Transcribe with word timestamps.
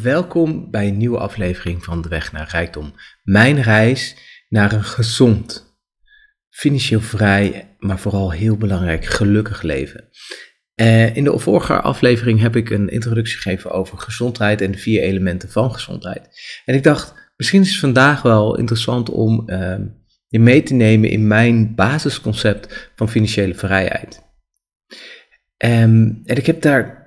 Welkom 0.00 0.70
bij 0.70 0.88
een 0.88 0.96
nieuwe 0.96 1.18
aflevering 1.18 1.84
van 1.84 2.02
De 2.02 2.08
Weg 2.08 2.32
naar 2.32 2.48
Rijkdom. 2.50 2.94
Mijn 3.22 3.62
reis 3.62 4.16
naar 4.48 4.72
een 4.72 4.84
gezond, 4.84 5.76
financieel 6.48 7.00
vrij, 7.00 7.76
maar 7.78 7.98
vooral 7.98 8.30
heel 8.30 8.56
belangrijk, 8.56 9.04
gelukkig 9.04 9.62
leven. 9.62 10.08
Uh, 10.80 11.16
in 11.16 11.24
de 11.24 11.38
vorige 11.38 11.80
aflevering 11.80 12.40
heb 12.40 12.56
ik 12.56 12.70
een 12.70 12.88
introductie 12.88 13.36
gegeven 13.36 13.70
over 13.70 13.98
gezondheid 13.98 14.60
en 14.60 14.70
de 14.70 14.78
vier 14.78 15.02
elementen 15.02 15.50
van 15.50 15.72
gezondheid. 15.72 16.28
En 16.64 16.74
ik 16.74 16.82
dacht, 16.82 17.32
misschien 17.36 17.60
is 17.60 17.70
het 17.70 17.78
vandaag 17.78 18.22
wel 18.22 18.58
interessant 18.58 19.10
om 19.10 19.42
uh, 19.46 19.76
je 20.28 20.40
mee 20.40 20.62
te 20.62 20.74
nemen 20.74 21.10
in 21.10 21.26
mijn 21.26 21.74
basisconcept 21.74 22.90
van 22.96 23.08
financiële 23.08 23.54
vrijheid. 23.54 24.22
Um, 25.64 26.22
en 26.24 26.36
ik 26.36 26.46
heb 26.46 26.62
daar 26.62 27.01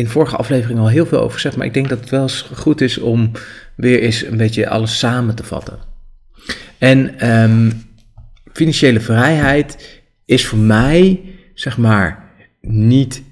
in 0.00 0.06
de 0.06 0.12
vorige 0.12 0.36
aflevering 0.36 0.78
al 0.78 0.88
heel 0.88 1.06
veel 1.06 1.20
over 1.20 1.32
gezegd, 1.32 1.56
maar 1.56 1.66
ik 1.66 1.74
denk 1.74 1.88
dat 1.88 2.00
het 2.00 2.10
wel 2.10 2.22
eens 2.22 2.50
goed 2.54 2.80
is 2.80 2.98
om 2.98 3.30
weer 3.76 4.00
eens 4.00 4.24
een 4.24 4.36
beetje 4.36 4.68
alles 4.68 4.98
samen 4.98 5.34
te 5.34 5.44
vatten. 5.44 5.78
En 6.78 7.30
um, 7.30 7.72
financiële 8.52 9.00
vrijheid 9.00 10.00
is 10.24 10.46
voor 10.46 10.58
mij, 10.58 11.20
zeg 11.54 11.78
maar, 11.78 12.32
niet 12.60 13.22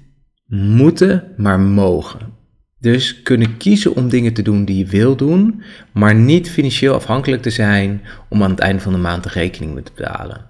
moeten, 0.47 1.23
maar 1.37 1.59
mogen. 1.59 2.19
Dus 2.79 3.21
kunnen 3.21 3.57
kiezen 3.57 3.95
om 3.95 4.09
dingen 4.09 4.33
te 4.33 4.41
doen 4.41 4.65
die 4.65 4.77
je 4.77 4.85
wil 4.85 5.15
doen, 5.15 5.63
maar 5.91 6.15
niet 6.15 6.49
financieel 6.49 6.93
afhankelijk 6.93 7.41
te 7.41 7.49
zijn 7.49 8.01
om 8.29 8.43
aan 8.43 8.49
het 8.49 8.59
einde 8.59 8.81
van 8.81 8.93
de 8.93 8.99
maand 8.99 9.23
de 9.23 9.29
rekening 9.29 9.85
te 9.85 9.91
betalen. 9.95 10.48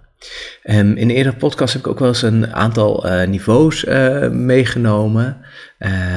Um, 0.64 0.96
in 0.96 1.10
eerdere 1.10 1.36
podcast 1.36 1.74
heb 1.74 1.82
ik 1.82 1.88
ook 1.88 2.00
wel 2.00 2.08
eens 2.08 2.22
een 2.22 2.54
aantal 2.54 3.06
uh, 3.06 3.28
niveaus 3.28 3.86
uh, 3.86 4.30
meegenomen. 4.30 5.38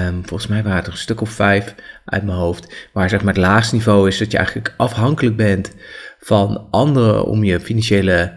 Um, 0.07 0.27
volgens 0.27 0.51
mij 0.51 0.63
waren 0.63 0.77
het 0.79 0.87
er 0.87 0.93
een 0.93 0.99
stuk 0.99 1.21
of 1.21 1.31
vijf 1.31 1.75
uit 2.05 2.23
mijn 2.23 2.39
hoofd. 2.39 2.89
Waar 2.93 3.09
zeg 3.09 3.23
maar 3.23 3.35
het 3.35 3.43
laagste 3.43 3.75
niveau 3.75 4.09
is 4.09 4.19
dat 4.19 4.31
je 4.31 4.37
eigenlijk 4.37 4.75
afhankelijk 4.77 5.37
bent 5.37 5.75
van 6.21 6.67
anderen 6.71 7.25
om 7.25 7.45
je 7.45 7.61
financiële, 7.61 8.33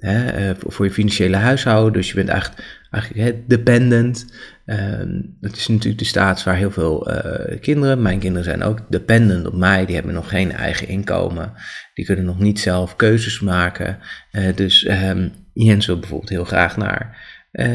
uh, 0.00 0.50
voor 0.56 0.84
je 0.84 0.92
financiële 0.92 1.36
huishouden. 1.36 1.92
Dus 1.92 2.08
je 2.08 2.14
bent 2.14 2.28
eigenlijk, 2.28 2.62
eigenlijk 2.90 3.48
dependent. 3.48 4.26
Um, 4.72 5.36
dat 5.40 5.56
is 5.56 5.68
natuurlijk 5.68 5.98
de 5.98 6.04
staats 6.04 6.44
waar 6.44 6.56
heel 6.56 6.70
veel 6.70 7.10
uh, 7.10 7.60
kinderen, 7.60 8.02
mijn 8.02 8.18
kinderen 8.18 8.44
zijn 8.44 8.62
ook 8.62 8.78
dependent 8.88 9.46
op 9.46 9.54
mij, 9.54 9.86
die 9.86 9.94
hebben 9.94 10.14
nog 10.14 10.28
geen 10.28 10.52
eigen 10.52 10.88
inkomen, 10.88 11.52
die 11.94 12.04
kunnen 12.04 12.24
nog 12.24 12.38
niet 12.38 12.60
zelf 12.60 12.96
keuzes 12.96 13.40
maken. 13.40 13.98
Uh, 14.32 14.56
dus 14.56 14.88
um, 14.88 15.32
Jens 15.52 15.86
wil 15.86 15.98
bijvoorbeeld 15.98 16.30
heel 16.30 16.44
graag 16.44 16.76
naar 16.76 17.18
uh, 17.52 17.66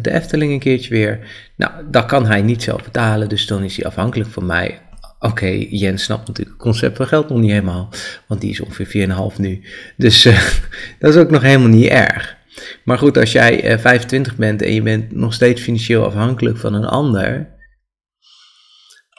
de 0.00 0.10
Efteling 0.10 0.52
een 0.52 0.58
keertje 0.58 0.90
weer. 0.94 1.18
Nou, 1.56 1.72
dat 1.90 2.06
kan 2.06 2.26
hij 2.26 2.42
niet 2.42 2.62
zelf 2.62 2.84
betalen, 2.84 3.28
dus 3.28 3.46
dan 3.46 3.64
is 3.64 3.76
hij 3.76 3.86
afhankelijk 3.86 4.30
van 4.30 4.46
mij. 4.46 4.80
Oké, 5.18 5.66
Jens 5.70 6.02
snapt 6.02 6.28
natuurlijk 6.28 6.56
het 6.56 6.66
concept 6.66 6.96
van 6.96 7.06
geld 7.06 7.28
nog 7.28 7.38
niet 7.38 7.50
helemaal, 7.50 7.88
want 8.26 8.40
die 8.40 8.50
is 8.50 8.60
ongeveer 8.60 9.08
4,5 9.32 9.36
nu. 9.36 9.62
Dus 9.96 10.22
dat 10.98 11.14
is 11.14 11.16
ook 11.16 11.30
nog 11.30 11.42
helemaal 11.42 11.68
niet 11.68 11.90
erg. 11.90 12.35
Maar 12.84 12.98
goed, 12.98 13.16
als 13.18 13.32
jij 13.32 13.64
uh, 13.64 13.72
eh, 13.72 13.78
25 13.78 14.36
bent 14.36 14.62
en 14.62 14.72
je 14.72 14.82
bent 14.82 15.12
nog 15.12 15.34
steeds 15.34 15.62
financieel 15.62 16.04
afhankelijk 16.04 16.56
van 16.58 16.74
een 16.74 16.84
ander, 16.84 17.54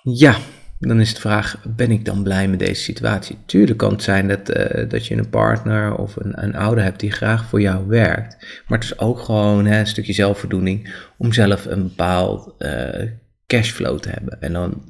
ja, 0.03 0.37
dan 0.79 0.99
is 0.99 1.13
de 1.13 1.21
vraag, 1.21 1.63
ben 1.75 1.91
ik 1.91 2.05
dan 2.05 2.23
blij 2.23 2.47
met 2.47 2.59
deze 2.59 2.81
situatie? 2.81 3.37
Tuurlijk 3.45 3.77
kan 3.77 3.91
het 3.91 4.03
zijn 4.03 4.27
dat, 4.27 4.57
uh, 4.57 4.89
dat 4.89 5.05
je 5.05 5.15
een 5.15 5.29
partner 5.29 5.95
of 5.95 6.15
een, 6.15 6.43
een 6.43 6.55
ouder 6.55 6.83
hebt 6.83 6.99
die 6.99 7.11
graag 7.11 7.45
voor 7.45 7.61
jou 7.61 7.87
werkt. 7.87 8.61
Maar 8.67 8.79
het 8.79 8.87
is 8.87 8.99
ook 8.99 9.19
gewoon 9.19 9.65
hè, 9.65 9.79
een 9.79 9.87
stukje 9.87 10.13
zelfvoldoening 10.13 10.93
om 11.17 11.33
zelf 11.33 11.65
een 11.65 11.83
bepaald 11.83 12.55
uh, 12.59 13.09
cashflow 13.47 13.99
te 13.99 14.09
hebben. 14.09 14.41
En 14.41 14.53
dan, 14.53 14.83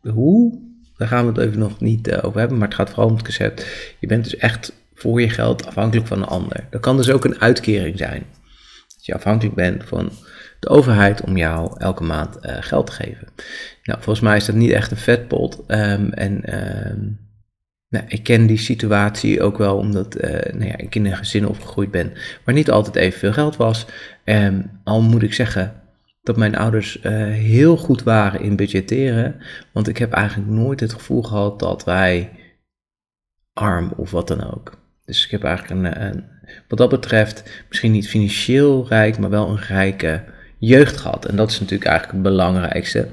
hoe? 0.00 0.68
Daar 0.96 1.08
gaan 1.08 1.26
we 1.26 1.40
het 1.40 1.48
even 1.48 1.58
nog 1.58 1.80
niet 1.80 2.14
over 2.22 2.38
hebben, 2.38 2.58
maar 2.58 2.68
het 2.68 2.76
gaat 2.76 2.88
vooral 2.88 3.08
om 3.08 3.14
het 3.14 3.24
concept. 3.24 3.66
Je 3.98 4.06
bent 4.06 4.24
dus 4.24 4.36
echt 4.36 4.72
voor 5.00 5.20
je 5.20 5.28
geld 5.28 5.66
afhankelijk 5.66 6.06
van 6.06 6.18
een 6.18 6.28
ander. 6.28 6.66
Dat 6.70 6.80
kan 6.80 6.96
dus 6.96 7.10
ook 7.10 7.24
een 7.24 7.40
uitkering 7.40 7.98
zijn. 7.98 8.24
Dat 8.88 9.06
je 9.06 9.14
afhankelijk 9.14 9.54
bent 9.54 9.84
van 9.84 10.10
de 10.60 10.68
overheid 10.68 11.20
om 11.20 11.36
jou 11.36 11.74
elke 11.78 12.02
maand 12.02 12.38
uh, 12.42 12.56
geld 12.60 12.86
te 12.86 12.92
geven. 12.92 13.28
Nou, 13.82 14.02
volgens 14.02 14.20
mij 14.20 14.36
is 14.36 14.44
dat 14.44 14.54
niet 14.54 14.70
echt 14.70 14.90
een 14.90 14.96
vetpot. 14.96 15.64
Um, 15.66 16.12
en 16.12 16.58
um, 16.90 17.18
nou, 17.88 18.04
ik 18.08 18.22
ken 18.22 18.46
die 18.46 18.58
situatie 18.58 19.42
ook 19.42 19.58
wel 19.58 19.76
omdat 19.76 20.24
uh, 20.24 20.30
nou 20.30 20.64
ja, 20.64 20.76
ik 20.76 20.94
in 20.94 21.06
een 21.06 21.16
gezin 21.16 21.46
opgegroeid 21.46 21.90
ben 21.90 22.12
waar 22.44 22.54
niet 22.54 22.70
altijd 22.70 22.96
evenveel 22.96 23.32
geld 23.32 23.56
was. 23.56 23.86
Um, 24.24 24.80
al 24.84 25.02
moet 25.02 25.22
ik 25.22 25.34
zeggen 25.34 25.82
dat 26.22 26.36
mijn 26.36 26.56
ouders 26.56 26.98
uh, 27.02 27.12
heel 27.24 27.76
goed 27.76 28.02
waren 28.02 28.40
in 28.40 28.56
budgetteren. 28.56 29.40
Want 29.72 29.88
ik 29.88 29.98
heb 29.98 30.12
eigenlijk 30.12 30.50
nooit 30.50 30.80
het 30.80 30.92
gevoel 30.92 31.22
gehad 31.22 31.58
dat 31.58 31.84
wij 31.84 32.30
arm 33.52 33.92
of 33.96 34.10
wat 34.10 34.28
dan 34.28 34.52
ook. 34.52 34.78
Dus 35.10 35.24
ik 35.24 35.30
heb 35.30 35.44
eigenlijk 35.44 35.80
een, 35.80 36.02
een, 36.06 36.24
wat 36.68 36.78
dat 36.78 36.88
betreft 36.88 37.42
misschien 37.68 37.92
niet 37.92 38.08
financieel 38.08 38.86
rijk, 38.88 39.18
maar 39.18 39.30
wel 39.30 39.48
een 39.48 39.60
rijke 39.68 40.22
jeugd 40.58 40.96
gehad. 40.96 41.24
En 41.24 41.36
dat 41.36 41.50
is 41.50 41.60
natuurlijk 41.60 41.90
eigenlijk 41.90 42.18
het 42.18 42.32
belangrijkste. 42.32 43.08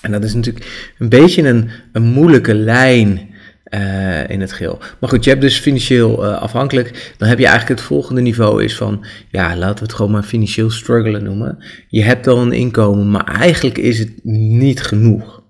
En 0.00 0.12
dat 0.12 0.24
is 0.24 0.34
natuurlijk 0.34 0.94
een 0.98 1.08
beetje 1.08 1.42
een, 1.42 1.70
een 1.92 2.02
moeilijke 2.02 2.54
lijn 2.54 3.30
uh, 3.74 4.28
in 4.28 4.40
het 4.40 4.52
geheel. 4.52 4.78
Maar 5.00 5.10
goed, 5.10 5.24
je 5.24 5.30
hebt 5.30 5.42
dus 5.42 5.58
financieel 5.58 6.24
uh, 6.24 6.40
afhankelijk. 6.40 7.14
Dan 7.18 7.28
heb 7.28 7.38
je 7.38 7.46
eigenlijk 7.46 7.80
het 7.80 7.88
volgende 7.88 8.20
niveau 8.20 8.64
is 8.64 8.76
van, 8.76 9.04
ja, 9.30 9.56
laten 9.56 9.78
we 9.78 9.82
het 9.82 9.94
gewoon 9.94 10.12
maar 10.12 10.22
financieel 10.22 10.70
struggelen 10.70 11.22
noemen. 11.22 11.58
Je 11.88 12.02
hebt 12.02 12.26
al 12.26 12.38
een 12.38 12.52
inkomen, 12.52 13.10
maar 13.10 13.24
eigenlijk 13.24 13.78
is 13.78 13.98
het 13.98 14.24
niet 14.24 14.82
genoeg. 14.82 15.41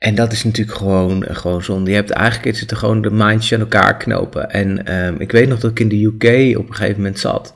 En 0.00 0.14
dat 0.14 0.32
is 0.32 0.44
natuurlijk 0.44 0.78
gewoon, 0.78 1.24
gewoon 1.28 1.62
zonde. 1.62 1.90
Je 1.90 1.96
hebt 1.96 2.10
eigenlijk 2.10 2.58
gewoon 2.66 3.02
de 3.02 3.10
mindjes 3.10 3.52
aan 3.52 3.60
elkaar 3.60 3.96
knopen. 3.96 4.50
En 4.50 4.94
um, 4.94 5.20
ik 5.20 5.32
weet 5.32 5.48
nog 5.48 5.60
dat 5.60 5.70
ik 5.70 5.80
in 5.80 5.88
de 5.88 6.04
UK 6.04 6.58
op 6.58 6.68
een 6.68 6.74
gegeven 6.74 6.96
moment 6.96 7.18
zat 7.18 7.54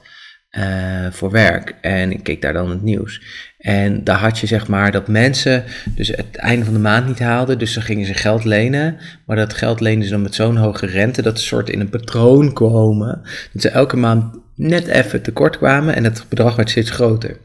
uh, 0.58 1.06
voor 1.10 1.30
werk. 1.30 1.74
En 1.80 2.12
ik 2.12 2.22
keek 2.22 2.42
daar 2.42 2.52
dan 2.52 2.70
het 2.70 2.82
nieuws. 2.82 3.22
En 3.58 4.04
daar 4.04 4.18
had 4.18 4.38
je 4.38 4.46
zeg 4.46 4.68
maar 4.68 4.92
dat 4.92 5.08
mensen 5.08 5.64
dus 5.94 6.08
het 6.08 6.36
einde 6.36 6.64
van 6.64 6.74
de 6.74 6.80
maand 6.80 7.06
niet 7.06 7.18
haalden. 7.18 7.58
Dus 7.58 7.74
dan 7.74 7.82
gingen 7.82 8.06
ze 8.06 8.14
geld 8.14 8.44
lenen. 8.44 8.96
Maar 9.26 9.36
dat 9.36 9.54
geld 9.54 9.80
leenden 9.80 10.04
ze 10.04 10.12
dan 10.12 10.22
met 10.22 10.34
zo'n 10.34 10.56
hoge 10.56 10.86
rente 10.86 11.22
dat 11.22 11.38
ze 11.38 11.46
soort 11.46 11.70
in 11.70 11.80
een 11.80 11.88
patroon 11.88 12.52
komen. 12.52 13.20
Dat 13.52 13.62
ze 13.62 13.68
elke 13.68 13.96
maand 13.96 14.38
net 14.54 14.86
even 14.86 15.22
tekort 15.22 15.58
kwamen 15.58 15.94
en 15.94 16.04
het 16.04 16.24
bedrag 16.28 16.56
werd 16.56 16.70
steeds 16.70 16.90
groter 16.90 17.36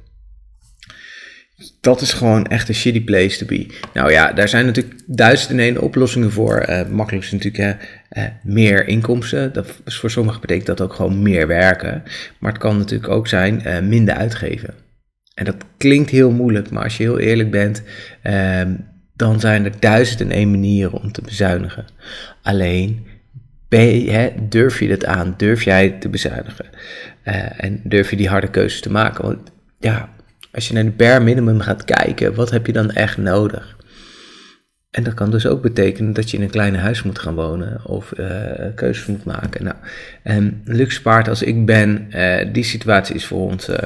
dat 1.81 2.01
is 2.01 2.13
gewoon 2.13 2.45
echt 2.45 2.69
een 2.69 2.75
shitty 2.75 3.03
place 3.03 3.37
to 3.37 3.45
be. 3.45 3.65
Nou 3.93 4.11
ja, 4.11 4.33
daar 4.33 4.49
zijn 4.49 4.65
natuurlijk 4.65 5.01
duizenden 5.05 5.57
en 5.57 5.63
één 5.63 5.81
oplossingen 5.81 6.31
voor. 6.31 6.65
Uh, 6.69 6.85
makkelijk 6.87 7.25
is 7.25 7.31
natuurlijk 7.31 8.03
uh, 8.11 8.23
meer 8.43 8.87
inkomsten. 8.87 9.53
Dat 9.53 9.81
is 9.85 9.97
voor 9.97 10.11
sommigen 10.11 10.41
betekent 10.41 10.65
dat 10.65 10.81
ook 10.81 10.93
gewoon 10.93 11.21
meer 11.21 11.47
werken. 11.47 12.03
Maar 12.39 12.51
het 12.51 12.61
kan 12.61 12.77
natuurlijk 12.77 13.11
ook 13.11 13.27
zijn 13.27 13.61
uh, 13.65 13.79
minder 13.79 14.15
uitgeven. 14.15 14.73
En 15.33 15.45
dat 15.45 15.55
klinkt 15.77 16.09
heel 16.09 16.31
moeilijk, 16.31 16.69
maar 16.69 16.83
als 16.83 16.97
je 16.97 17.03
heel 17.03 17.19
eerlijk 17.19 17.51
bent, 17.51 17.83
ehm, 18.21 18.75
dan 19.15 19.39
zijn 19.39 19.65
er 19.65 19.79
duizenden 19.79 20.27
en 20.27 20.33
één 20.33 20.51
manieren 20.51 21.01
om 21.01 21.11
te 21.11 21.21
bezuinigen. 21.21 21.85
Alleen, 22.41 23.05
hè, 23.69 24.29
durf 24.49 24.79
je 24.79 24.87
dat 24.87 25.05
aan? 25.05 25.33
Durf 25.37 25.63
jij 25.63 25.89
te 25.89 26.09
bezuinigen? 26.09 26.65
en 27.57 27.81
durf 27.83 28.09
je 28.09 28.15
die 28.15 28.29
harde 28.29 28.49
keuzes 28.49 28.81
te 28.81 28.91
maken? 28.91 29.23
Want 29.23 29.51
ja, 29.79 30.09
als 30.51 30.67
je 30.67 30.73
naar 30.73 30.83
de 30.83 30.89
bare 30.89 31.19
minimum 31.19 31.59
gaat 31.59 31.83
kijken, 31.83 32.35
wat 32.35 32.51
heb 32.51 32.65
je 32.65 32.73
dan 32.73 32.91
echt 32.91 33.17
nodig? 33.17 33.77
En 34.89 35.03
dat 35.03 35.13
kan 35.13 35.31
dus 35.31 35.45
ook 35.45 35.61
betekenen 35.61 36.13
dat 36.13 36.31
je 36.31 36.37
in 36.37 36.43
een 36.43 36.49
klein 36.49 36.75
huis 36.75 37.03
moet 37.03 37.19
gaan 37.19 37.35
wonen 37.35 37.81
of 37.85 38.13
uh, 38.17 38.27
keuzes 38.75 39.05
moet 39.05 39.23
maken. 39.23 39.63
Nou, 39.63 39.75
en 40.23 40.61
luxe 40.65 41.01
paard 41.01 41.27
als 41.27 41.43
ik 41.43 41.65
ben, 41.65 42.07
uh, 42.15 42.53
die 42.53 42.63
situatie 42.63 43.15
is 43.15 43.25
voor 43.25 43.39
ons 43.39 43.69
uh, 43.69 43.77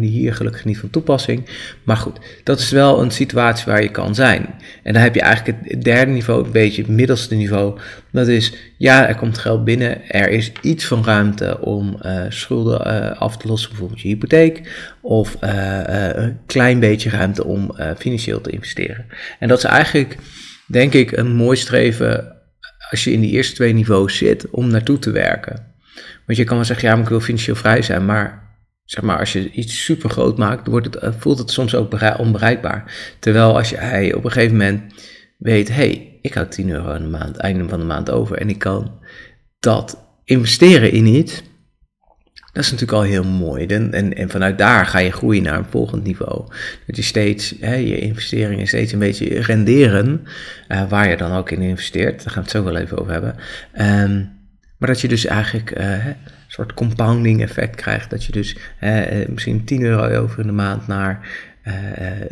hier 0.00 0.34
gelukkig 0.34 0.64
niet 0.64 0.78
van 0.78 0.90
toepassing. 0.90 1.48
Maar 1.82 1.96
goed, 1.96 2.18
dat 2.44 2.58
is 2.58 2.70
wel 2.70 3.02
een 3.02 3.10
situatie 3.10 3.64
waar 3.66 3.82
je 3.82 3.90
kan 3.90 4.14
zijn. 4.14 4.54
En 4.82 4.92
dan 4.92 5.02
heb 5.02 5.14
je 5.14 5.20
eigenlijk 5.20 5.58
het 5.64 5.82
derde 5.82 6.12
niveau, 6.12 6.44
een 6.44 6.52
beetje 6.52 6.82
het 6.82 6.90
middelste 6.90 7.34
niveau. 7.34 7.78
Dat 8.10 8.28
is, 8.28 8.54
ja, 8.78 9.08
er 9.08 9.16
komt 9.16 9.38
geld 9.38 9.64
binnen, 9.64 10.10
er 10.10 10.28
is 10.28 10.52
iets 10.60 10.84
van 10.84 11.04
ruimte 11.04 11.60
om 11.60 11.98
schulden 12.28 13.16
af 13.16 13.36
te 13.36 13.48
lossen, 13.48 13.70
bijvoorbeeld 13.70 14.00
je 14.00 14.08
hypotheek. 14.08 14.86
Of 15.00 15.36
een 15.40 16.38
klein 16.46 16.80
beetje 16.80 17.10
ruimte 17.10 17.44
om 17.44 17.76
financieel 17.98 18.40
te 18.40 18.50
investeren. 18.50 19.04
En 19.38 19.48
dat 19.48 19.58
is 19.58 19.64
eigenlijk 19.64 20.16
denk 20.72 20.92
ik, 20.92 21.12
een 21.12 21.34
mooi 21.34 21.56
streven 21.56 22.36
als 22.90 23.04
je 23.04 23.12
in 23.12 23.20
die 23.20 23.30
eerste 23.30 23.54
twee 23.54 23.72
niveaus 23.72 24.16
zit 24.16 24.50
om 24.50 24.70
naartoe 24.70 24.98
te 24.98 25.10
werken. 25.10 25.74
Want 26.26 26.38
je 26.38 26.44
kan 26.44 26.56
wel 26.56 26.64
zeggen, 26.64 26.88
ja, 26.88 26.94
maar 26.94 27.02
ik 27.02 27.08
wil 27.08 27.20
financieel 27.20 27.56
vrij 27.56 27.82
zijn, 27.82 28.04
maar 28.04 28.56
zeg 28.84 29.04
maar, 29.04 29.18
als 29.18 29.32
je 29.32 29.50
iets 29.50 29.84
super 29.84 30.10
groot 30.10 30.38
maakt, 30.38 30.66
wordt 30.66 30.86
het, 30.86 30.96
eh, 30.96 31.10
voelt 31.18 31.38
het 31.38 31.50
soms 31.50 31.74
ook 31.74 32.18
onbereikbaar. 32.18 33.14
Terwijl 33.18 33.56
als 33.56 33.70
je 33.70 34.12
op 34.16 34.24
een 34.24 34.32
gegeven 34.32 34.56
moment 34.56 34.94
weet, 35.38 35.68
hé, 35.68 35.74
hey, 35.74 36.18
ik 36.20 36.34
had 36.34 36.52
10 36.52 36.70
euro 36.70 36.88
aan 36.88 37.02
de 37.02 37.08
maand, 37.08 37.36
einde 37.36 37.68
van 37.68 37.78
de 37.78 37.84
maand 37.84 38.10
over 38.10 38.36
en 38.36 38.48
ik 38.48 38.58
kan 38.58 39.00
dat 39.60 39.98
investeren 40.24 40.92
in 40.92 41.06
iets, 41.06 41.42
Dat 42.52 42.64
is 42.64 42.70
natuurlijk 42.70 42.98
al 42.98 43.04
heel 43.04 43.24
mooi. 43.24 43.66
En, 43.66 43.92
en, 43.92 44.16
en, 44.16 44.30
vanuit 44.30 44.58
daar 44.58 44.86
ga 44.86 44.98
je 44.98 45.12
groeien 45.12 45.42
naar 45.42 45.58
een 45.58 45.64
volgend 45.70 46.04
niveau. 46.04 46.44
Dat 46.86 46.96
je 46.96 47.02
steeds, 47.02 47.54
hè, 47.60 47.74
je 47.74 47.98
investeringen 47.98 48.66
steeds 48.66 48.92
een 48.92 48.98
beetje 48.98 49.40
renderen, 49.40 50.26
uh, 50.68 50.88
waar 50.88 51.10
je 51.10 51.16
dan 51.16 51.32
ook 51.32 51.50
in 51.50 51.62
investeert. 51.62 52.24
Daar 52.24 52.32
gaan 52.32 52.42
we 52.42 52.48
het 52.48 52.50
zo 52.50 52.64
wel 52.64 52.76
even 52.76 52.98
over 52.98 53.12
hebben. 53.12 53.34
Um, 53.80 54.30
maar 54.76 54.88
dat 54.88 55.00
je 55.00 55.08
dus 55.08 55.26
eigenlijk 55.26 55.78
uh, 55.78 56.06
een 56.06 56.16
soort 56.46 56.74
compounding 56.74 57.42
effect 57.42 57.76
krijgt. 57.76 58.10
Dat 58.10 58.24
je 58.24 58.32
dus 58.32 58.56
uh, 58.80 59.26
misschien 59.28 59.64
10 59.64 59.82
euro 59.82 60.20
over 60.22 60.40
in 60.40 60.46
de 60.46 60.52
maand 60.52 60.86
naar 60.86 61.28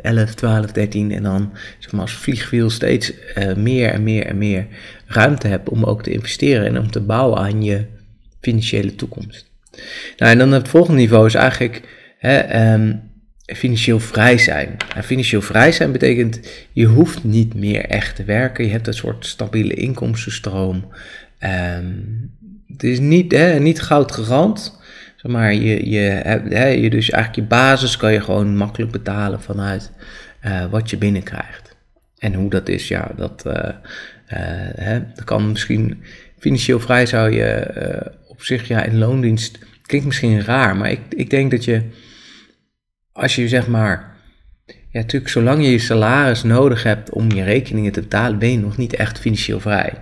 11, 0.02 0.34
12, 0.34 0.72
13 0.72 1.12
en 1.12 1.22
dan 1.22 1.52
zeg 1.78 2.00
als 2.00 2.12
vliegwiel 2.12 2.70
steeds 2.70 3.12
meer 3.56 3.90
en 3.90 4.02
meer 4.02 4.26
en 4.26 4.38
meer 4.38 4.66
ruimte 5.06 5.48
hebt 5.48 5.68
om 5.68 5.84
ook 5.84 6.02
te 6.02 6.10
investeren 6.10 6.66
en 6.66 6.78
om 6.78 6.90
te 6.90 7.00
bouwen 7.00 7.38
aan 7.38 7.62
je 7.62 7.84
financiële 8.40 8.94
toekomst. 8.94 9.49
Nou, 10.16 10.32
en 10.32 10.38
dan 10.38 10.52
het 10.52 10.68
volgende 10.68 11.00
niveau 11.00 11.26
is 11.26 11.34
eigenlijk 11.34 11.82
hè, 12.18 12.72
um, 12.72 13.00
financieel 13.44 14.00
vrij 14.00 14.38
zijn. 14.38 14.76
En 14.94 15.04
financieel 15.04 15.42
vrij 15.42 15.72
zijn 15.72 15.92
betekent, 15.92 16.40
je 16.72 16.86
hoeft 16.86 17.24
niet 17.24 17.54
meer 17.54 17.84
echt 17.84 18.16
te 18.16 18.24
werken. 18.24 18.64
Je 18.64 18.70
hebt 18.70 18.86
een 18.86 18.94
soort 18.94 19.26
stabiele 19.26 19.74
inkomstenstroom. 19.74 20.84
Um, 21.74 22.30
het 22.66 22.82
is 22.82 22.98
niet, 22.98 23.32
hè, 23.32 23.58
niet 23.58 23.82
goud 23.82 24.12
gerand. 24.12 24.78
Zeg 25.16 25.32
maar, 25.32 25.54
je, 25.54 25.90
je, 25.90 25.98
hè, 26.48 26.66
je, 26.66 26.90
dus 26.90 27.10
eigenlijk 27.10 27.48
je 27.48 27.56
basis 27.56 27.96
kan 27.96 28.12
je 28.12 28.20
gewoon 28.20 28.56
makkelijk 28.56 28.92
betalen 28.92 29.40
vanuit 29.40 29.92
uh, 30.44 30.66
wat 30.70 30.90
je 30.90 30.96
binnenkrijgt. 30.96 31.76
En 32.18 32.34
hoe 32.34 32.50
dat 32.50 32.68
is, 32.68 32.88
ja, 32.88 33.12
dat, 33.16 33.44
uh, 33.46 33.52
uh, 33.52 33.68
hè, 34.74 35.00
dat 35.14 35.24
kan 35.24 35.50
misschien 35.50 36.02
financieel 36.38 36.80
vrij 36.80 37.06
zou 37.06 37.30
je 37.30 37.70
op 38.28 38.42
zich, 38.42 38.68
ja, 38.68 38.84
in 38.84 38.98
loondienst 38.98 39.58
klinkt 39.90 40.06
misschien 40.06 40.44
raar, 40.44 40.76
maar 40.76 40.90
ik, 40.90 41.00
ik 41.08 41.30
denk 41.30 41.50
dat 41.50 41.64
je, 41.64 41.82
als 43.12 43.34
je 43.34 43.48
zeg 43.48 43.66
maar, 43.66 44.16
ja, 44.66 45.00
natuurlijk, 45.00 45.30
zolang 45.30 45.62
je 45.62 45.70
je 45.70 45.78
salaris 45.78 46.42
nodig 46.42 46.82
hebt 46.82 47.10
om 47.10 47.32
je 47.32 47.42
rekeningen 47.42 47.92
te 47.92 48.00
betalen, 48.00 48.38
ben 48.38 48.50
je 48.50 48.58
nog 48.58 48.76
niet 48.76 48.94
echt 48.94 49.18
financieel 49.18 49.60
vrij. 49.60 49.92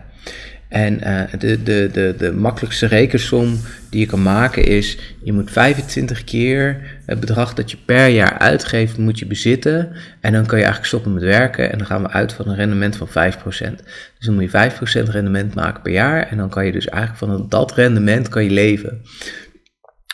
En 0.69 1.00
uh, 1.05 1.23
de, 1.38 1.62
de, 1.62 1.88
de, 1.93 2.14
de 2.19 2.32
makkelijkste 2.32 2.87
rekensom 2.87 3.61
die 3.90 4.00
je 4.00 4.06
kan 4.06 4.23
maken 4.23 4.64
is, 4.64 4.99
je 5.23 5.32
moet 5.32 5.50
25 5.50 6.25
keer 6.25 6.81
het 7.06 7.20
bedrag 7.20 7.55
dat 7.55 7.70
je 7.70 7.76
per 7.85 8.06
jaar 8.06 8.38
uitgeeft, 8.38 8.99
moet 8.99 9.19
je 9.19 9.26
bezitten. 9.26 9.93
En 10.20 10.32
dan 10.32 10.46
kan 10.46 10.58
je 10.58 10.64
eigenlijk 10.64 10.85
stoppen 10.85 11.14
met 11.14 11.23
werken 11.23 11.73
en 11.73 11.79
dan 11.79 11.87
gaan 11.87 12.02
we 12.02 12.11
uit 12.11 12.32
van 12.32 12.49
een 12.49 12.56
rendement 12.56 12.96
van 12.96 13.08
5%. 13.08 13.11
Dus 13.49 14.26
dan 14.26 14.35
moet 14.35 14.50
je 14.50 14.70
5% 15.06 15.11
rendement 15.11 15.55
maken 15.55 15.82
per 15.82 15.93
jaar 15.93 16.29
en 16.29 16.37
dan 16.37 16.49
kan 16.49 16.67
je 16.67 16.73
dus 16.73 16.88
eigenlijk 16.88 17.25
van 17.25 17.46
dat 17.49 17.75
rendement 17.75 18.29
kan 18.29 18.44
je 18.44 18.50
leven. 18.50 19.02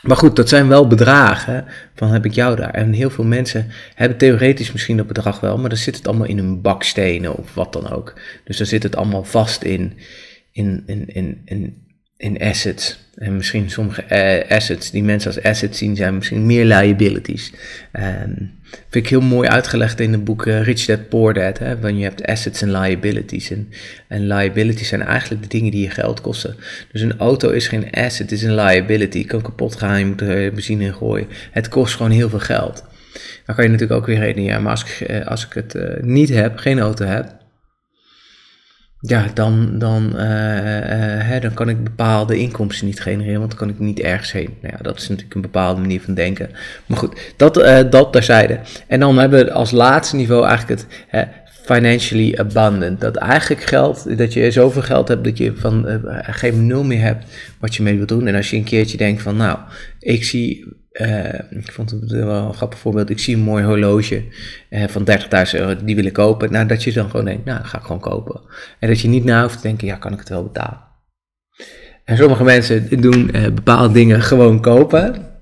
Maar 0.05 0.17
goed, 0.17 0.37
dat 0.37 0.49
zijn 0.49 0.69
wel 0.69 0.87
bedragen 0.87 1.65
van 1.95 2.09
heb 2.09 2.25
ik 2.25 2.33
jou 2.33 2.57
daar. 2.57 2.71
En 2.75 2.93
heel 2.93 3.11
veel 3.11 3.25
mensen 3.25 3.71
hebben 3.95 4.19
theoretisch 4.19 4.73
misschien 4.73 4.97
dat 4.97 5.07
bedrag 5.07 5.41
wel, 5.41 5.59
maar 5.59 5.69
dan 5.69 5.79
zit 5.79 5.97
het 5.97 6.07
allemaal 6.07 6.27
in 6.27 6.39
een 6.39 6.61
bakstenen 6.61 7.37
of 7.37 7.55
wat 7.55 7.73
dan 7.73 7.91
ook. 7.91 8.21
Dus 8.45 8.57
dan 8.57 8.67
zit 8.67 8.83
het 8.83 8.97
allemaal 8.97 9.25
vast 9.25 9.63
in, 9.63 9.99
in, 10.53 10.83
in, 10.87 11.07
in, 11.07 11.43
in, 11.45 11.87
in 12.17 12.41
assets. 12.41 13.04
En 13.19 13.37
misschien 13.37 13.71
sommige 13.71 14.05
uh, 14.11 14.51
assets 14.57 14.91
die 14.91 15.03
mensen 15.03 15.35
als 15.35 15.43
assets 15.43 15.79
zien, 15.79 15.97
zijn 15.97 16.15
misschien 16.15 16.47
meer 16.47 16.65
liabilities. 16.65 17.53
Um, 17.93 18.53
vind 18.71 19.05
ik 19.05 19.09
heel 19.09 19.21
mooi 19.21 19.49
uitgelegd 19.49 20.01
in 20.01 20.13
het 20.13 20.25
boek 20.25 20.47
uh, 20.47 20.63
Rich 20.63 20.85
Dad 20.85 21.09
Poor 21.09 21.35
Dad. 21.35 21.59
Hè, 21.59 21.81
want 21.81 21.97
je 21.97 22.03
hebt 22.03 22.27
assets 22.27 22.63
en 22.63 22.71
liabilities. 22.71 23.53
En, 24.09 24.27
liabilities 24.27 24.89
zijn 24.89 25.03
eigenlijk 25.03 25.43
de 25.43 25.49
dingen 25.49 25.71
die 25.71 25.83
je 25.83 25.91
geld 25.91 26.21
kosten. 26.21 26.57
Dus 26.93 27.01
een 27.01 27.19
auto 27.19 27.51
is 27.51 27.69
geen 27.69 27.91
asset, 27.91 28.19
het 28.19 28.33
is 28.33 28.43
een 28.43 28.55
liability. 28.55 29.19
Het 29.19 29.27
kan 29.27 29.43
kapot 29.43 29.77
gaan, 29.77 29.99
je 29.99 30.07
moet 30.07 30.21
er 30.21 30.53
benzine 30.53 30.85
in 30.85 30.95
gooien. 30.95 31.29
Het 31.51 31.69
kost 31.69 31.97
gewoon 31.97 32.13
heel 32.13 32.29
veel 32.29 32.39
geld. 32.39 32.85
Dan 33.47 33.55
kan 33.55 33.65
je 33.65 33.71
natuurlijk 33.71 34.01
ook 34.01 34.07
weer 34.07 34.19
rekenen, 34.19 34.45
ja, 34.45 34.59
maar 34.59 34.71
als 34.71 34.85
ik, 34.85 35.23
als 35.25 35.47
ik 35.47 35.53
het 35.53 36.03
niet 36.03 36.29
heb, 36.29 36.59
geen 36.59 36.79
auto 36.79 37.05
heb, 37.05 37.44
ja, 39.07 39.27
dan, 39.35 39.79
dan, 39.79 40.11
uh, 40.15 40.21
hè, 40.21 41.41
dan 41.41 41.55
kan 41.55 41.69
ik 41.69 41.85
bepaalde 41.85 42.39
inkomsten 42.39 42.87
niet 42.87 43.01
genereren, 43.01 43.39
want 43.39 43.51
dan 43.51 43.59
kan 43.59 43.69
ik 43.69 43.79
niet 43.79 44.01
ergens 44.01 44.33
heen. 44.33 44.55
Nou 44.63 44.75
ja, 44.77 44.83
dat 44.83 44.97
is 44.97 45.09
natuurlijk 45.09 45.35
een 45.35 45.41
bepaalde 45.41 45.81
manier 45.81 46.01
van 46.01 46.15
denken. 46.15 46.51
Maar 46.87 46.99
goed, 46.99 47.33
dat, 47.37 47.59
uh, 47.59 47.79
dat 47.91 48.13
terzijde. 48.13 48.61
En 48.87 49.01
dan 49.01 49.19
hebben 49.19 49.45
we 49.45 49.53
als 49.53 49.71
laatste 49.71 50.17
niveau 50.17 50.47
eigenlijk 50.47 50.81
het 50.81 51.05
hè, 51.09 51.23
financially 51.45 52.37
abundant. 52.37 53.01
Dat 53.01 53.17
eigenlijk 53.17 53.63
geld, 53.63 54.19
dat 54.19 54.33
je 54.33 54.51
zoveel 54.51 54.83
geld 54.83 55.09
hebt 55.09 55.25
dat 55.25 55.39
je 55.39 55.53
van 55.57 55.89
uh, 55.89 56.19
geen 56.21 56.67
nul 56.67 56.85
meer 56.85 57.01
hebt 57.01 57.25
wat 57.59 57.75
je 57.75 57.83
mee 57.83 57.97
wilt 57.97 58.09
doen. 58.09 58.27
En 58.27 58.35
als 58.35 58.51
je 58.51 58.57
een 58.57 58.65
keertje 58.65 58.97
denkt 58.97 59.23
van, 59.23 59.37
nou, 59.37 59.59
ik 59.99 60.25
zie 60.25 60.67
uh, 61.01 61.35
ik 61.51 61.73
vond 61.73 61.91
het 61.91 62.11
wel 62.11 62.47
een 62.47 62.55
grappig 62.55 62.79
voorbeeld. 62.79 63.11
Ik 63.11 63.19
zie 63.19 63.37
een 63.37 63.43
mooi 63.43 63.65
horloge 63.65 64.25
uh, 64.71 64.85
van 64.89 65.09
30.000 65.11 65.17
euro, 65.53 65.85
die 65.85 65.95
wil 65.95 66.05
ik 66.05 66.13
kopen. 66.13 66.53
Nou, 66.53 66.67
dat 66.67 66.83
je 66.83 66.93
dan 66.93 67.11
gewoon 67.11 67.25
denkt, 67.25 67.45
nou, 67.45 67.59
dat 67.59 67.67
ga 67.67 67.79
ik 67.79 67.85
gewoon 67.85 68.01
kopen. 68.01 68.41
En 68.79 68.89
dat 68.89 69.01
je 69.01 69.09
niet 69.09 69.25
na 69.25 69.43
hoeft 69.43 69.57
te 69.57 69.63
denken, 69.63 69.87
ja, 69.87 69.97
kan 69.97 70.13
ik 70.13 70.19
het 70.19 70.29
wel 70.29 70.43
betalen? 70.43 70.81
En 72.05 72.17
sommige 72.17 72.45
mensen 72.45 73.01
doen 73.01 73.31
uh, 73.37 73.45
bepaalde 73.45 73.95
dingen 73.95 74.23
gewoon 74.23 74.61
kopen. 74.61 75.33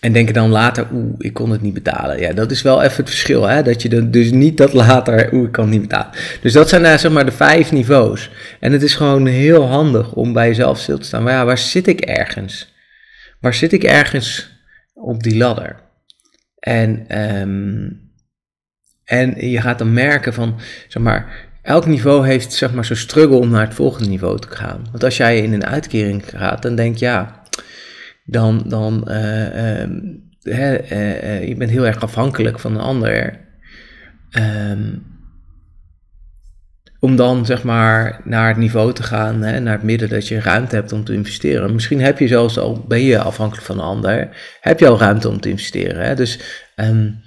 En 0.00 0.12
denken 0.12 0.34
dan 0.34 0.50
later, 0.50 0.86
oeh, 0.92 1.14
ik 1.18 1.32
kon 1.32 1.50
het 1.50 1.62
niet 1.62 1.74
betalen. 1.74 2.20
Ja, 2.20 2.32
dat 2.32 2.50
is 2.50 2.62
wel 2.62 2.82
even 2.82 2.96
het 2.96 3.08
verschil, 3.08 3.48
hè. 3.48 3.62
Dat 3.62 3.82
je 3.82 3.88
dan 3.88 4.10
dus 4.10 4.30
niet 4.30 4.56
dat 4.56 4.72
later, 4.72 5.32
oeh, 5.32 5.46
ik 5.46 5.52
kan 5.52 5.64
het 5.64 5.72
niet 5.72 5.88
betalen. 5.88 6.10
Dus 6.40 6.52
dat 6.52 6.68
zijn 6.68 6.82
uh, 6.82 6.96
zeg 6.96 7.12
maar 7.12 7.24
de 7.24 7.32
vijf 7.32 7.72
niveaus. 7.72 8.30
En 8.60 8.72
het 8.72 8.82
is 8.82 8.94
gewoon 8.94 9.26
heel 9.26 9.66
handig 9.66 10.12
om 10.12 10.32
bij 10.32 10.46
jezelf 10.46 10.78
stil 10.78 10.98
te 10.98 11.06
staan. 11.06 11.22
Maar 11.22 11.32
ja, 11.32 11.44
waar 11.44 11.58
zit 11.58 11.86
ik 11.86 12.00
ergens? 12.00 12.74
Waar 13.40 13.54
zit 13.54 13.72
ik 13.72 13.84
ergens 13.84 14.50
op 14.94 15.22
die 15.22 15.36
ladder? 15.36 15.84
En, 16.58 17.20
um, 17.40 18.00
en 19.04 19.50
je 19.50 19.60
gaat 19.60 19.78
dan 19.78 19.92
merken 19.92 20.34
van, 20.34 20.60
zeg 20.88 21.02
maar, 21.02 21.48
elk 21.62 21.86
niveau 21.86 22.26
heeft 22.26 22.52
zeg 22.52 22.72
maar 22.72 22.84
zo'n 22.84 22.96
struggle 22.96 23.36
om 23.36 23.50
naar 23.50 23.66
het 23.66 23.74
volgende 23.74 24.08
niveau 24.08 24.38
te 24.38 24.48
gaan. 24.48 24.86
Want 24.90 25.04
als 25.04 25.16
jij 25.16 25.38
in 25.38 25.52
een 25.52 25.66
uitkering 25.66 26.28
gaat, 26.28 26.62
dan 26.62 26.74
denk 26.74 26.96
je, 26.96 27.04
ja, 27.04 27.42
dan, 28.24 28.62
dan 28.66 29.04
uh, 29.08 29.82
uh, 29.82 29.86
uh, 30.44 31.48
je 31.48 31.54
bent 31.58 31.70
heel 31.70 31.86
erg 31.86 32.00
afhankelijk 32.00 32.58
van 32.58 32.74
een 32.74 32.80
ander. 32.80 33.40
Um, 34.30 35.15
om 37.06 37.16
dan 37.16 37.46
zeg 37.46 37.62
maar 37.62 38.20
naar 38.24 38.48
het 38.48 38.56
niveau 38.56 38.92
te 38.92 39.02
gaan, 39.02 39.42
hè, 39.42 39.60
naar 39.60 39.72
het 39.72 39.82
midden 39.82 40.08
dat 40.08 40.28
je 40.28 40.40
ruimte 40.40 40.74
hebt 40.74 40.92
om 40.92 41.04
te 41.04 41.12
investeren. 41.12 41.72
Misschien 41.72 42.00
heb 42.00 42.18
je 42.18 42.28
zelfs 42.28 42.58
al, 42.58 42.84
ben 42.88 43.02
je 43.02 43.18
afhankelijk 43.18 43.66
van 43.66 43.78
een 43.78 43.84
ander, 43.84 44.28
heb 44.60 44.80
je 44.80 44.88
al 44.88 44.98
ruimte 44.98 45.28
om 45.28 45.40
te 45.40 45.48
investeren. 45.48 46.04
Hè? 46.04 46.14
Dus 46.14 46.38
um, 46.76 47.22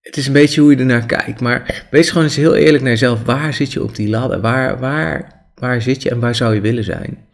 het 0.00 0.16
is 0.16 0.26
een 0.26 0.32
beetje 0.32 0.60
hoe 0.60 0.70
je 0.70 0.76
ernaar 0.76 1.06
kijkt. 1.06 1.40
Maar 1.40 1.86
wees 1.90 2.08
gewoon 2.08 2.24
eens 2.24 2.36
heel 2.36 2.54
eerlijk 2.54 2.82
naar 2.82 2.92
jezelf. 2.92 3.22
Waar 3.22 3.54
zit 3.54 3.72
je 3.72 3.82
op 3.82 3.94
die 3.94 4.08
ladder? 4.08 4.40
Waar, 4.40 4.78
waar, 4.78 5.46
waar 5.54 5.82
zit 5.82 6.02
je 6.02 6.10
en 6.10 6.20
waar 6.20 6.34
zou 6.34 6.54
je 6.54 6.60
willen 6.60 6.84
zijn? 6.84 7.25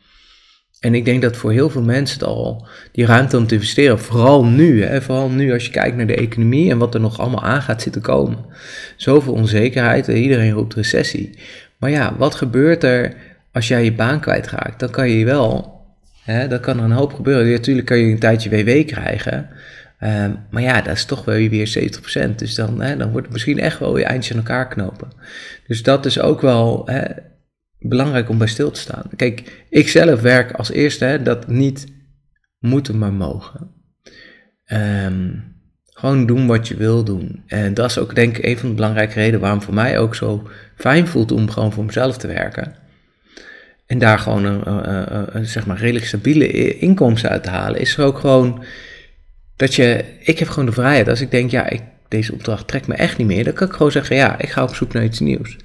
En 0.83 0.95
ik 0.95 1.05
denk 1.05 1.23
dat 1.23 1.37
voor 1.37 1.53
heel 1.53 1.71
veel 1.71 1.83
mensen 1.83 2.19
het 2.19 2.29
al 2.29 2.67
die 2.93 3.07
ruimte 3.07 3.37
om 3.37 3.47
te 3.47 3.55
investeren, 3.55 3.99
vooral 3.99 4.45
nu, 4.45 4.85
hè, 4.85 5.03
vooral 5.03 5.29
nu 5.29 5.53
als 5.53 5.65
je 5.65 5.71
kijkt 5.71 5.97
naar 5.97 6.07
de 6.07 6.15
economie 6.15 6.71
en 6.71 6.79
wat 6.79 6.95
er 6.95 7.01
nog 7.01 7.19
allemaal 7.19 7.43
aan 7.43 7.63
gaat 7.63 7.83
zitten 7.83 8.03
komen. 8.03 8.39
Zoveel 8.97 9.33
onzekerheid, 9.33 10.09
iedereen 10.09 10.53
roept 10.53 10.75
recessie. 10.75 11.39
Maar 11.77 11.91
ja, 11.91 12.17
wat 12.17 12.35
gebeurt 12.35 12.85
er 12.85 13.15
als 13.53 13.69
jij 13.69 13.85
je 13.85 13.93
baan 13.93 14.21
kwijtraakt? 14.21 14.81
Dan 14.81 14.91
kan 14.91 15.11
je 15.11 15.25
wel, 15.25 15.81
hè, 16.23 16.49
dan 16.49 16.61
kan 16.61 16.79
er 16.79 16.85
een 16.85 16.91
hoop 16.91 17.13
gebeuren. 17.13 17.51
natuurlijk 17.51 17.87
kan 17.87 17.99
je 17.99 18.13
een 18.13 18.19
tijdje 18.19 18.51
WW 18.51 18.87
krijgen, 18.87 19.49
um, 20.01 20.37
maar 20.51 20.63
ja, 20.63 20.81
dat 20.81 20.95
is 20.97 21.05
toch 21.05 21.25
wel 21.25 21.49
weer 21.49 21.67
70%. 21.67 22.39
Dus 22.39 22.55
dan, 22.55 22.81
hè, 22.81 22.97
dan 22.97 23.11
wordt 23.11 23.25
het 23.25 23.33
misschien 23.33 23.59
echt 23.59 23.79
wel 23.79 23.99
je 23.99 24.05
eindje 24.05 24.35
aan 24.35 24.41
elkaar 24.41 24.69
knopen. 24.69 25.09
Dus 25.67 25.83
dat 25.83 26.07
is 26.07 26.21
ook 26.21 26.41
wel... 26.41 26.83
Hè, 26.87 27.05
belangrijk 27.83 28.29
om 28.29 28.39
bij 28.39 28.47
stil 28.47 28.71
te 28.71 28.81
staan. 28.81 29.05
Kijk, 29.17 29.65
ik 29.71 29.89
zelf 29.89 30.21
werk 30.21 30.53
als 30.53 30.71
eerste 30.71 31.05
hè, 31.05 31.23
dat 31.23 31.49
niet 31.49 31.87
moeten, 32.59 32.99
maar 32.99 33.13
mogen. 33.13 33.71
Um, 34.73 35.53
gewoon 35.87 36.27
doen 36.27 36.47
wat 36.47 36.69
je 36.69 36.77
wil 36.77 37.05
doen. 37.05 37.43
En 37.47 37.75
dat 37.75 37.91
is 37.91 37.99
ook 37.99 38.15
denk 38.15 38.37
ik 38.37 38.45
een 38.45 38.59
van 38.59 38.69
de 38.69 38.75
belangrijke 38.75 39.15
redenen 39.15 39.41
waarom 39.41 39.63
voor 39.63 39.75
mij 39.75 39.99
ook 39.99 40.15
zo 40.15 40.49
fijn 40.77 41.07
voelt 41.07 41.33
om 41.33 41.51
gewoon 41.51 41.73
voor 41.73 41.85
mezelf 41.85 42.17
te 42.17 42.27
werken. 42.27 42.75
En 43.87 43.99
daar 43.99 44.19
gewoon 44.19 44.45
een, 44.45 45.47
zeg 45.47 45.67
maar 45.67 45.79
redelijk 45.79 46.07
stabiele 46.07 46.79
inkomsten 46.79 47.31
uit 47.31 47.43
te 47.43 47.51
halen. 47.51 47.81
Is 47.81 47.97
er 47.97 48.05
ook 48.05 48.19
gewoon 48.19 48.65
dat 49.57 49.75
je, 49.75 50.05
ik 50.21 50.39
heb 50.39 50.49
gewoon 50.49 50.67
de 50.67 50.73
vrijheid. 50.73 51.09
Als 51.09 51.21
ik 51.21 51.31
denk, 51.31 51.51
ja, 51.51 51.69
ik, 51.69 51.83
deze 52.09 52.33
opdracht 52.33 52.69
trekt 52.69 52.87
me 52.87 52.95
echt 52.95 53.19
niet 53.19 53.27
meer. 53.27 53.45
Dan 53.45 53.53
kan 53.53 53.67
ik 53.67 53.73
gewoon 53.73 53.93
zeggen, 53.93 54.17
ja, 54.17 54.39
ik 54.39 54.49
ga 54.49 54.63
op 54.63 54.75
zoek 54.75 54.93
naar 54.93 55.05
iets 55.05 55.21
nieuws. 55.21 55.57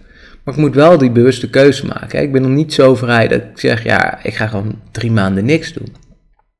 Maar 0.48 0.56
ik 0.56 0.62
moet 0.62 0.76
wel 0.76 0.98
die 0.98 1.12
bewuste 1.12 1.50
keuze 1.50 1.86
maken. 1.86 2.22
Ik 2.22 2.32
ben 2.32 2.42
nog 2.42 2.52
niet 2.52 2.74
zo 2.74 2.96
vrij 2.96 3.28
dat 3.28 3.42
ik 3.42 3.60
zeg, 3.60 3.84
ja, 3.84 4.24
ik 4.24 4.36
ga 4.36 4.48
gewoon 4.48 4.82
drie 4.92 5.12
maanden 5.12 5.46
niks 5.46 5.74
doen. 5.74 5.96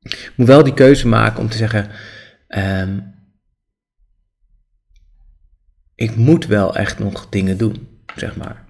Ik 0.02 0.32
moet 0.36 0.46
wel 0.46 0.62
die 0.62 0.74
keuze 0.74 1.08
maken 1.08 1.40
om 1.40 1.48
te 1.48 1.56
zeggen, 1.56 1.90
um, 2.48 3.14
ik 5.94 6.16
moet 6.16 6.46
wel 6.46 6.76
echt 6.76 6.98
nog 6.98 7.28
dingen 7.28 7.58
doen, 7.58 7.88
zeg 8.16 8.36
maar. 8.36 8.64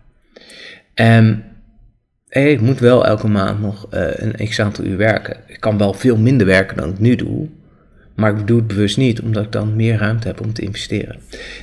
Um, 0.95 1.45
ik 2.29 2.61
moet 2.61 2.79
wel 2.79 3.07
elke 3.07 3.29
maand 3.29 3.61
nog 3.61 3.87
een 3.91 4.49
x 4.49 4.61
aantal 4.61 4.85
uur 4.85 4.97
werken. 4.97 5.37
Ik 5.47 5.61
kan 5.61 5.79
wel 5.79 5.93
veel 5.93 6.17
minder 6.17 6.47
werken 6.47 6.77
dan 6.77 6.91
ik 6.91 6.99
nu 6.99 7.17
doe. 7.17 7.49
Maar 8.19 8.39
ik 8.39 8.47
doe 8.47 8.59
het 8.59 8.67
bewust 8.67 8.97
niet, 8.97 9.21
omdat 9.21 9.45
ik 9.45 9.53
dan 9.53 9.77
meer 9.77 9.99
ruimte 9.99 10.27
heb 10.27 10.41
om 10.41 10.53
te 10.53 10.63
investeren. 10.63 11.17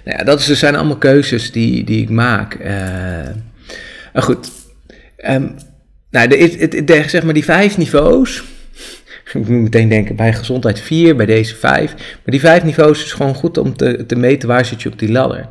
Nou 0.05 0.17
ja, 0.17 0.23
dat 0.23 0.39
is, 0.39 0.59
zijn 0.59 0.75
allemaal 0.75 0.97
keuzes 0.97 1.51
die, 1.51 1.83
die 1.83 2.01
ik 2.01 2.09
maak. 2.09 2.55
Uh, 2.59 2.67
maar 4.13 4.23
goed, 4.23 4.51
um, 5.29 5.55
nou, 6.09 6.27
de, 6.27 6.83
de, 6.85 7.03
zeg 7.07 7.23
maar 7.23 7.33
die 7.33 7.43
vijf 7.43 7.77
niveaus. 7.77 8.43
Ik 9.25 9.33
moet 9.33 9.49
meteen 9.49 9.89
denken 9.89 10.15
bij 10.15 10.33
gezondheid 10.33 10.79
vier, 10.79 11.15
bij 11.15 11.25
deze 11.25 11.55
vijf. 11.55 11.93
Maar 11.93 12.21
die 12.23 12.39
vijf 12.39 12.63
niveaus 12.63 13.03
is 13.03 13.13
gewoon 13.13 13.35
goed 13.35 13.57
om 13.57 13.75
te, 13.75 14.05
te 14.07 14.15
meten 14.15 14.47
waar 14.47 14.65
zit 14.65 14.81
je 14.81 14.89
op 14.91 14.99
die 14.99 15.11
ladder. 15.11 15.49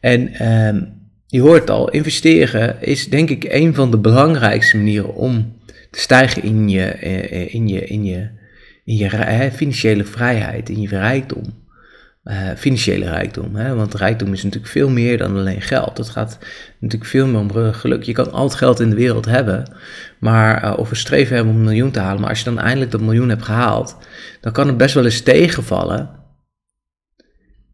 En 0.00 0.46
um, 0.46 0.92
je 1.26 1.40
hoort 1.40 1.70
al, 1.70 1.90
investeren 1.90 2.76
is 2.80 3.08
denk 3.08 3.30
ik 3.30 3.44
een 3.44 3.74
van 3.74 3.90
de 3.90 3.98
belangrijkste 3.98 4.76
manieren 4.76 5.14
om 5.14 5.52
te 5.90 6.00
stijgen 6.00 6.42
in 6.42 6.68
je, 6.68 6.84
eh, 6.84 7.54
in 7.54 7.68
je, 7.68 7.84
in 7.84 8.04
je 8.04 8.38
in 8.90 8.96
je 8.96 9.50
financiële 9.52 10.04
vrijheid, 10.04 10.68
in 10.68 10.80
je 10.80 10.88
rijkdom. 10.88 11.58
Uh, 12.24 12.50
financiële 12.56 13.04
rijkdom. 13.04 13.56
Hè? 13.56 13.74
Want 13.74 13.94
rijkdom 13.94 14.32
is 14.32 14.42
natuurlijk 14.42 14.72
veel 14.72 14.90
meer 14.90 15.18
dan 15.18 15.36
alleen 15.36 15.62
geld. 15.62 15.98
Het 15.98 16.08
gaat 16.08 16.38
natuurlijk 16.80 17.10
veel 17.10 17.26
meer 17.26 17.40
om 17.40 17.72
geluk. 17.72 18.02
Je 18.02 18.12
kan 18.12 18.32
al 18.32 18.44
het 18.44 18.54
geld 18.54 18.80
in 18.80 18.90
de 18.90 18.96
wereld 18.96 19.24
hebben, 19.24 19.72
maar, 20.18 20.64
uh, 20.64 20.78
of 20.78 20.90
een 20.90 20.96
streven 20.96 21.34
hebben 21.34 21.52
om 21.52 21.58
een 21.58 21.66
miljoen 21.66 21.90
te 21.90 21.98
halen. 21.98 22.20
Maar 22.20 22.30
als 22.30 22.38
je 22.38 22.44
dan 22.44 22.58
eindelijk 22.58 22.90
dat 22.90 23.00
miljoen 23.00 23.28
hebt 23.28 23.42
gehaald, 23.42 23.96
dan 24.40 24.52
kan 24.52 24.66
het 24.66 24.76
best 24.76 24.94
wel 24.94 25.04
eens 25.04 25.22
tegenvallen. 25.22 26.10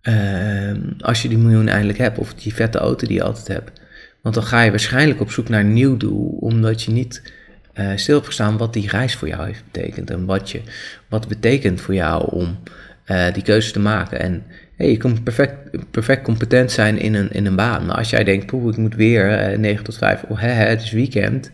Uh, 0.02 0.73
als 0.99 1.23
je 1.23 1.28
die 1.28 1.38
miljoen 1.38 1.68
eindelijk 1.68 1.99
hebt, 1.99 2.18
of 2.18 2.35
die 2.35 2.54
vette 2.54 2.78
auto 2.78 3.06
die 3.06 3.16
je 3.16 3.23
altijd 3.23 3.49
hebt. 3.49 3.80
Want 4.23 4.35
dan 4.35 4.44
ga 4.44 4.62
je 4.62 4.70
waarschijnlijk 4.70 5.20
op 5.20 5.30
zoek 5.30 5.49
naar 5.49 5.61
een 5.61 5.73
nieuw 5.73 5.96
doel, 5.96 6.28
omdat 6.40 6.82
je 6.82 6.90
niet 6.90 7.23
uh, 7.78 7.90
stil 7.95 8.23
staan 8.28 8.56
wat 8.56 8.73
die 8.73 8.88
reis 8.88 9.14
voor 9.14 9.28
jou 9.28 9.47
heeft 9.47 9.62
betekend. 9.73 10.11
En 10.11 10.25
wat, 10.25 10.50
je, 10.50 10.61
wat 11.09 11.28
betekent 11.28 11.80
voor 11.80 11.95
jou 11.95 12.30
om 12.30 12.59
uh, 13.06 13.33
die 13.33 13.42
keuze 13.42 13.73
te 13.73 13.80
maken. 13.80 14.21
En 14.21 14.42
je 14.76 14.97
kan 14.97 15.23
perfect, 15.23 15.54
perfect 15.90 16.23
competent 16.23 16.73
zijn 16.73 16.99
in 16.99 17.14
een, 17.14 17.33
in 17.33 17.47
een 17.47 17.56
baan. 17.56 17.87
Maar 17.87 17.97
als 17.97 18.11
jij 18.11 18.25
denkt, 18.25 18.47
poeh, 18.47 18.73
ik 18.73 18.76
moet 18.76 18.95
weer 18.95 19.50
uh, 19.52 19.59
9 19.59 19.85
tot 19.85 19.97
5, 19.97 20.23
oh, 20.28 20.40
hè, 20.40 20.49
het 20.49 20.83
is 20.83 20.90
weekend. 20.90 21.50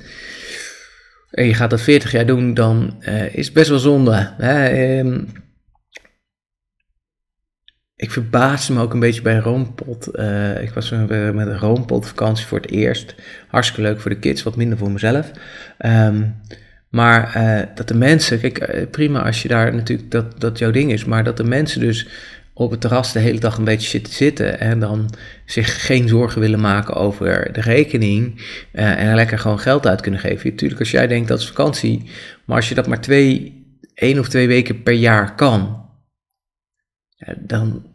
En 1.30 1.46
je 1.46 1.54
gaat 1.54 1.70
dat 1.70 1.80
40 1.80 2.12
jaar 2.12 2.26
doen, 2.26 2.54
dan 2.54 3.02
is 3.32 3.44
het 3.44 3.54
best 3.54 3.68
wel 3.68 3.78
zonde. 3.78 4.30
Um, 4.40 5.28
ik 8.02 8.10
verbaasde 8.10 8.72
me 8.72 8.80
ook 8.80 8.92
een 8.92 9.00
beetje 9.00 9.22
bij 9.22 9.38
Roompot. 9.38 10.08
Uh, 10.12 10.62
ik 10.62 10.70
was 10.70 10.90
met 10.90 11.46
een 11.46 11.58
Roompot 11.58 12.06
vakantie 12.06 12.46
voor 12.46 12.60
het 12.60 12.70
eerst. 12.70 13.14
Hartstikke 13.48 13.82
leuk 13.82 14.00
voor 14.00 14.10
de 14.10 14.18
kids, 14.18 14.42
wat 14.42 14.56
minder 14.56 14.78
voor 14.78 14.90
mezelf. 14.90 15.30
Um, 15.78 16.34
maar 16.88 17.36
uh, 17.36 17.62
dat 17.74 17.88
de 17.88 17.94
mensen, 17.94 18.40
kijk, 18.40 18.74
uh, 18.74 18.90
prima 18.90 19.22
als 19.22 19.42
je 19.42 19.48
daar 19.48 19.74
natuurlijk 19.74 20.10
dat, 20.10 20.40
dat 20.40 20.58
jouw 20.58 20.70
ding 20.70 20.92
is, 20.92 21.04
maar 21.04 21.24
dat 21.24 21.36
de 21.36 21.44
mensen 21.44 21.80
dus 21.80 22.08
op 22.52 22.70
het 22.70 22.80
terras 22.80 23.12
de 23.12 23.18
hele 23.18 23.40
dag 23.40 23.56
een 23.56 23.64
beetje 23.64 23.88
zitten 23.88 24.12
zitten 24.12 24.60
en 24.60 24.80
dan 24.80 25.10
zich 25.46 25.86
geen 25.86 26.08
zorgen 26.08 26.40
willen 26.40 26.60
maken 26.60 26.94
over 26.94 27.52
de 27.52 27.60
rekening 27.60 28.42
en 28.72 29.14
lekker 29.14 29.38
gewoon 29.38 29.60
geld 29.60 29.86
uit 29.86 30.00
kunnen 30.00 30.20
geven. 30.20 30.50
Natuurlijk, 30.50 30.80
als 30.80 30.90
jij 30.90 31.06
denkt 31.06 31.28
dat 31.28 31.40
is 31.40 31.46
vakantie, 31.46 32.10
maar 32.44 32.56
als 32.56 32.68
je 32.68 32.74
dat 32.74 32.86
maar 32.86 33.00
twee, 33.00 33.60
één 33.94 34.18
of 34.18 34.28
twee 34.28 34.46
weken 34.46 34.82
per 34.82 34.94
jaar 34.94 35.34
kan, 35.34 35.80
dan 37.38 37.90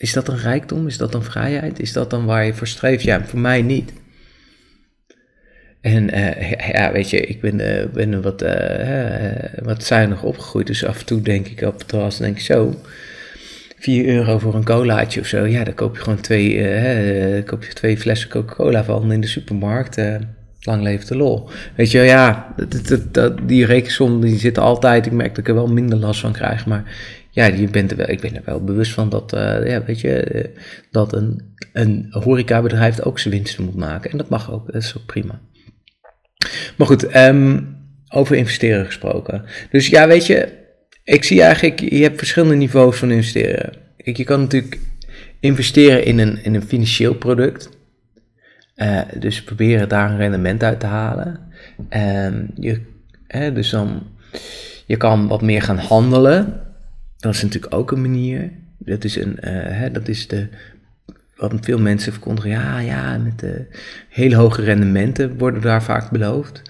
is 0.00 0.12
dat 0.12 0.28
een 0.28 0.38
rijkdom? 0.38 0.86
Is 0.86 0.96
dat 0.96 1.14
een 1.14 1.22
vrijheid? 1.22 1.80
Is 1.80 1.92
dat 1.92 2.10
dan 2.10 2.24
waar 2.24 2.44
je 2.44 2.54
voor 2.54 2.66
streeft? 2.66 3.02
Ja, 3.02 3.24
voor 3.24 3.38
mij 3.38 3.62
niet. 3.62 3.92
En 5.80 6.14
uh, 6.14 6.52
ja, 6.52 6.92
weet 6.92 7.10
je, 7.10 7.20
ik 7.20 7.40
ben, 7.40 7.60
uh, 8.14 8.18
wat, 8.22 8.42
uh, 8.42 9.62
wat 9.62 9.84
zuinig 9.84 10.22
opgegroeid. 10.22 10.66
Dus 10.66 10.84
af 10.84 10.98
en 10.98 11.06
toe 11.06 11.20
denk 11.20 11.46
ik 11.46 11.62
op 11.62 11.78
het 11.78 11.88
terras, 11.88 12.18
denk 12.18 12.36
ik 12.36 12.42
zo... 12.42 12.80
4 13.78 14.06
euro 14.06 14.38
voor 14.38 14.54
een 14.54 14.64
colaatje 14.64 15.20
of 15.20 15.26
zo. 15.26 15.46
Ja, 15.46 15.64
dan 15.64 15.74
koop 15.74 15.96
je 15.96 16.02
gewoon 16.02 16.20
twee, 16.20 17.42
koop 17.42 17.64
je 17.64 17.72
twee 17.72 17.98
flessen 17.98 18.28
Coca-Cola 18.28 18.84
van 18.84 19.12
in 19.12 19.20
de 19.20 19.26
supermarkt. 19.26 19.96
lang 20.60 20.82
leven 20.82 21.06
de 21.06 21.16
lol. 21.16 21.48
Weet 21.76 21.90
je, 21.90 22.00
ja, 22.00 22.54
dat, 22.68 23.06
dat, 23.10 23.48
die 23.48 23.66
rekensom 23.66 24.20
die 24.20 24.38
zit 24.38 24.58
altijd. 24.58 25.06
Ik 25.06 25.12
merk 25.12 25.28
dat 25.28 25.38
ik 25.38 25.48
er 25.48 25.54
wel 25.54 25.66
minder 25.66 25.98
last 25.98 26.20
van 26.20 26.32
krijg. 26.32 26.66
Maar 26.66 26.84
ja, 27.30 27.46
je 27.46 27.68
bent 27.68 27.90
er 27.90 27.96
wel, 27.96 28.08
ik 28.08 28.20
ben 28.20 28.36
er 28.36 28.42
wel 28.44 28.64
bewust 28.64 28.92
van 28.92 29.08
dat, 29.08 29.34
uh, 29.34 29.66
ja, 29.66 29.84
weet 29.84 30.00
je, 30.00 30.32
uh, 30.34 30.44
dat 30.90 31.12
een, 31.12 31.54
een 31.72 32.06
horecabedrijf 32.10 33.00
ook 33.00 33.18
zijn 33.18 33.34
winsten 33.34 33.64
moet 33.64 33.76
maken. 33.76 34.10
En 34.10 34.16
dat 34.16 34.28
mag 34.28 34.52
ook, 34.52 34.72
dat 34.72 34.82
is 34.82 34.96
ook 34.96 35.06
prima. 35.06 35.40
Maar 36.76 36.86
goed, 36.86 37.16
um, 37.16 37.76
over 38.08 38.36
investeren 38.36 38.84
gesproken. 38.84 39.44
Dus 39.70 39.86
ja, 39.86 40.06
weet 40.06 40.26
je, 40.26 40.48
ik 41.04 41.24
zie 41.24 41.42
eigenlijk, 41.42 41.80
je 41.80 42.02
hebt 42.02 42.18
verschillende 42.18 42.54
niveaus 42.54 42.96
van 42.96 43.10
investeren. 43.10 43.72
Kijk, 43.96 44.16
je 44.16 44.24
kan 44.24 44.40
natuurlijk 44.40 44.78
investeren 45.40 46.04
in 46.04 46.18
een, 46.18 46.44
in 46.44 46.54
een 46.54 46.62
financieel 46.62 47.14
product. 47.14 47.78
Uh, 48.76 49.00
dus 49.18 49.42
proberen 49.42 49.88
daar 49.88 50.10
een 50.10 50.16
rendement 50.16 50.62
uit 50.62 50.80
te 50.80 50.86
halen. 50.86 51.40
Um, 51.90 52.50
je, 52.54 52.80
dus 53.52 53.70
dan, 53.70 54.02
je 54.86 54.96
kan 54.96 55.28
wat 55.28 55.42
meer 55.42 55.62
gaan 55.62 55.78
handelen. 55.78 56.69
Dat 57.20 57.34
is 57.34 57.42
natuurlijk 57.42 57.74
ook 57.74 57.90
een 57.90 58.00
manier. 58.00 58.50
Dat 58.78 59.04
is, 59.04 59.16
een, 59.16 59.38
uh, 59.40 59.50
hè, 59.52 59.90
dat 59.90 60.08
is 60.08 60.28
de, 60.28 60.48
wat 61.36 61.52
veel 61.60 61.78
mensen 61.78 62.12
verkondigen. 62.12 62.50
Ja, 62.50 62.78
ja, 62.78 63.18
met 63.18 63.38
de 63.38 63.66
hele 64.08 64.36
hoge 64.36 64.62
rendementen 64.62 65.38
worden 65.38 65.62
daar 65.62 65.82
vaak 65.82 66.10
beloofd. 66.10 66.62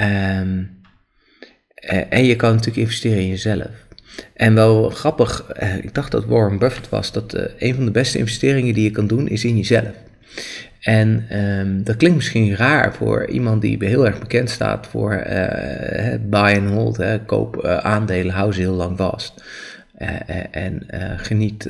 Um, 0.00 0.82
en 2.08 2.24
je 2.24 2.36
kan 2.36 2.50
natuurlijk 2.50 2.76
investeren 2.76 3.18
in 3.18 3.28
jezelf. 3.28 3.70
En 4.34 4.54
wel 4.54 4.90
grappig, 4.90 5.52
ik 5.82 5.94
dacht 5.94 6.10
dat 6.10 6.24
Warren 6.24 6.58
Buffett 6.58 6.88
was, 6.88 7.12
dat 7.12 7.52
een 7.58 7.74
van 7.74 7.84
de 7.84 7.90
beste 7.90 8.18
investeringen 8.18 8.74
die 8.74 8.84
je 8.84 8.90
kan 8.90 9.06
doen 9.06 9.28
is 9.28 9.44
in 9.44 9.56
jezelf. 9.56 9.92
En 10.80 11.38
um, 11.40 11.84
dat 11.84 11.96
klinkt 11.96 12.16
misschien 12.16 12.56
raar 12.56 12.94
voor 12.94 13.26
iemand 13.26 13.62
die 13.62 13.76
heel 13.80 14.06
erg 14.06 14.18
bekend 14.18 14.50
staat 14.50 14.86
voor 14.86 15.22
buy 16.20 16.56
and 16.56 16.70
hold, 16.70 16.96
hè, 16.96 17.24
koop 17.24 17.64
aandelen, 17.64 18.34
hou 18.34 18.52
ze 18.52 18.60
heel 18.60 18.74
lang 18.74 18.96
vast. 18.96 19.44
Eh, 19.94 20.28
eh, 20.28 20.44
en 20.50 20.90
eh, 20.90 21.12
geniet 21.16 21.66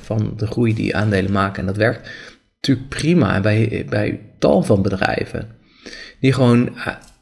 van 0.00 0.32
de 0.36 0.46
groei 0.46 0.74
die 0.74 0.96
aandelen 0.96 1.32
maken. 1.32 1.60
En 1.60 1.66
dat 1.66 1.76
werkt 1.76 2.10
natuurlijk 2.54 2.88
prima 2.88 3.40
bij, 3.40 3.86
bij 3.88 4.20
tal 4.38 4.62
van 4.62 4.82
bedrijven. 4.82 5.48
Die 6.20 6.32
gewoon, 6.32 6.70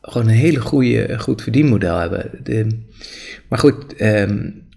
gewoon 0.03 0.29
een 0.29 0.35
hele 0.35 0.61
goede, 0.61 1.19
goed 1.19 1.43
verdienmodel 1.43 1.99
hebben. 1.99 2.31
De, 2.43 2.67
maar 3.49 3.59
goed, 3.59 4.01
um, 4.01 4.69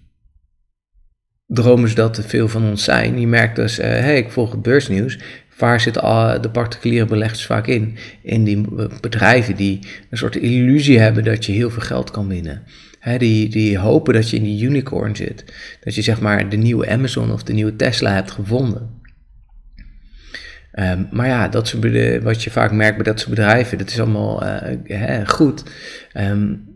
ze 1.87 1.95
dat 1.95 2.21
veel 2.25 2.47
van 2.47 2.63
ons 2.63 2.83
zijn. 2.83 3.19
Je 3.19 3.27
merkt 3.27 3.55
dus, 3.55 3.77
hé, 3.77 3.83
hey, 3.83 4.17
ik 4.17 4.31
volg 4.31 4.51
het 4.51 4.61
beursnieuws. 4.61 5.19
Waar 5.57 5.81
zitten 5.81 6.41
de 6.41 6.49
particuliere 6.49 7.05
beleggers 7.05 7.45
vaak 7.45 7.67
in? 7.67 7.97
In 8.21 8.43
die 8.43 8.65
bedrijven 9.01 9.55
die 9.55 9.79
een 10.09 10.17
soort 10.17 10.35
illusie 10.35 10.99
hebben 10.99 11.23
dat 11.23 11.45
je 11.45 11.51
heel 11.51 11.69
veel 11.69 11.81
geld 11.81 12.11
kan 12.11 12.27
winnen 12.27 12.63
die, 13.17 13.49
die 13.49 13.77
hopen 13.77 14.13
dat 14.13 14.29
je 14.29 14.37
in 14.37 14.43
die 14.43 14.63
unicorn 14.63 15.15
zit. 15.15 15.45
Dat 15.83 15.95
je 15.95 16.01
zeg 16.01 16.21
maar 16.21 16.49
de 16.49 16.57
nieuwe 16.57 16.89
Amazon 16.89 17.31
of 17.31 17.43
de 17.43 17.53
nieuwe 17.53 17.75
Tesla 17.75 18.13
hebt 18.13 18.31
gevonden. 18.31 19.01
Um, 20.79 21.07
maar 21.11 21.27
ja, 21.27 21.47
dat 21.47 21.67
soort 21.67 22.23
wat 22.23 22.43
je 22.43 22.51
vaak 22.51 22.71
merkt 22.71 22.95
bij 22.95 23.05
dat 23.05 23.19
soort 23.19 23.29
bedrijven, 23.29 23.77
dat 23.77 23.89
is 23.89 23.99
allemaal 23.99 24.43
uh, 24.87 25.27
goed. 25.27 25.63
Um, 26.17 26.71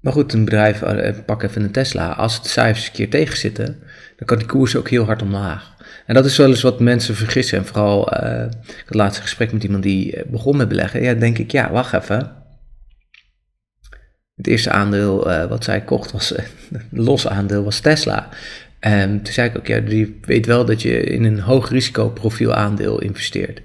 maar 0.00 0.12
goed, 0.12 0.32
een 0.32 0.44
bedrijf, 0.44 0.82
uh, 0.82 1.14
pak 1.26 1.42
even 1.42 1.62
een 1.62 1.70
Tesla, 1.70 2.12
als 2.12 2.42
de 2.42 2.48
cijfers 2.48 2.86
een 2.86 2.92
keer 2.92 3.10
tegenzitten, 3.10 3.78
dan 4.16 4.26
kan 4.26 4.38
die 4.38 4.46
koers 4.46 4.76
ook 4.76 4.88
heel 4.88 5.04
hard 5.04 5.22
omlaag. 5.22 5.74
En 6.06 6.14
dat 6.14 6.24
is 6.24 6.36
wel 6.36 6.48
eens 6.48 6.62
wat 6.62 6.80
mensen 6.80 7.14
vergissen. 7.14 7.58
En 7.58 7.66
vooral, 7.66 8.24
uh, 8.24 8.44
ik 8.66 8.84
had 8.86 8.94
laatst 8.94 9.16
een 9.16 9.22
gesprek 9.22 9.52
met 9.52 9.64
iemand 9.64 9.82
die 9.82 10.22
begon 10.26 10.56
met 10.56 10.68
beleggen. 10.68 11.02
Ja, 11.02 11.14
denk 11.14 11.38
ik, 11.38 11.50
ja, 11.50 11.70
wacht 11.70 11.92
even. 11.92 12.32
Het 14.36 14.46
eerste 14.46 14.70
aandeel 14.70 15.30
uh, 15.30 15.44
wat 15.44 15.64
zij 15.64 15.80
kocht 15.80 16.12
was, 16.12 16.32
uh, 16.32 16.38
los 16.90 17.28
aandeel 17.28 17.64
was 17.64 17.80
Tesla. 17.80 18.28
Um, 18.80 19.22
toen 19.22 19.32
zei 19.32 19.48
ik 19.48 19.56
ook, 19.56 19.66
ja, 19.66 19.80
je 19.86 20.18
weet 20.22 20.46
wel 20.46 20.64
dat 20.64 20.82
je 20.82 21.00
in 21.00 21.24
een 21.24 21.40
hoog 21.40 21.70
risicoprofiel 21.70 22.54
aandeel 22.54 23.00
investeert. 23.00 23.62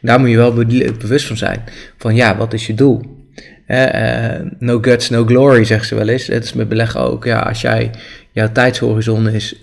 daar 0.00 0.20
moet 0.20 0.30
je 0.30 0.36
wel 0.36 0.54
bewust 0.98 1.26
van 1.26 1.36
zijn. 1.36 1.64
Van 1.96 2.14
ja, 2.14 2.36
wat 2.36 2.52
is 2.52 2.66
je 2.66 2.74
doel? 2.74 3.24
Uh, 3.68 4.40
no 4.58 4.78
guts, 4.80 5.10
no 5.10 5.24
glory, 5.24 5.64
zeggen 5.64 5.86
ze 5.86 5.94
wel 5.94 6.08
eens. 6.08 6.26
Het 6.26 6.44
is 6.44 6.52
met 6.52 6.68
beleggen 6.68 7.00
ook. 7.00 7.24
Ja, 7.24 7.38
als 7.38 7.60
jij, 7.60 7.90
jouw 8.32 8.52
tijdshorizon 8.52 9.28
is 9.28 9.60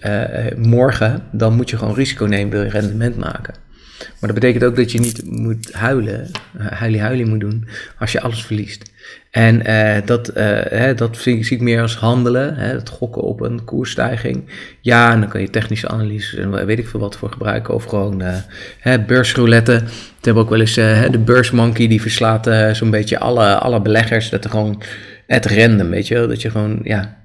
morgen, 0.57 1.23
dan 1.31 1.55
moet 1.55 1.69
je 1.69 1.77
gewoon 1.77 1.95
risico 1.95 2.25
nemen, 2.25 2.51
wil 2.51 2.63
je 2.63 2.69
rendement 2.69 3.17
maken. 3.17 3.53
Maar 3.99 4.31
dat 4.31 4.39
betekent 4.39 4.63
ook 4.63 4.75
dat 4.75 4.91
je 4.91 4.99
niet 4.99 5.25
moet 5.25 5.73
huilen, 5.73 6.31
huilie 6.57 7.01
huilie 7.01 7.25
moet 7.25 7.39
doen, 7.39 7.67
als 7.99 8.11
je 8.11 8.21
alles 8.21 8.45
verliest. 8.45 8.91
En 9.33 9.69
uh, 9.69 10.05
dat, 10.05 10.29
uh, 10.29 10.35
hè, 10.69 10.93
dat 10.93 11.17
zie, 11.17 11.49
ik 11.49 11.61
meer 11.61 11.81
als 11.81 11.95
handelen, 11.95 12.55
hè, 12.55 12.67
het 12.67 12.89
gokken 12.89 13.21
op 13.21 13.41
een 13.41 13.63
koersstijging. 13.63 14.49
Ja, 14.81 15.11
en 15.11 15.19
dan 15.19 15.29
kan 15.29 15.41
je 15.41 15.49
technische 15.49 15.87
analyses 15.87 16.39
en 16.39 16.65
weet 16.65 16.79
ik 16.79 16.87
veel 16.87 16.99
wat 16.99 17.17
voor 17.17 17.31
gebruiken. 17.31 17.73
Of 17.73 17.83
gewoon 17.83 18.21
uh, 18.21 18.35
hè, 18.79 18.99
beursroulette. 18.99 19.71
Het 19.71 20.25
hebben 20.25 20.43
ook 20.43 20.49
wel 20.49 20.59
eens 20.59 20.73
de 20.73 21.21
beursmonkey, 21.25 21.87
die 21.87 22.01
verslaat 22.01 22.49
zo'n 22.71 22.89
beetje 22.89 23.19
alle, 23.19 23.55
alle 23.55 23.81
beleggers. 23.81 24.29
Dat 24.29 24.43
er 24.43 24.49
gewoon 24.49 24.81
het 25.27 25.45
random, 25.45 25.89
weet 25.89 26.07
je 26.07 26.27
Dat 26.27 26.41
je 26.41 26.49
gewoon, 26.49 26.79
ja, 26.83 27.17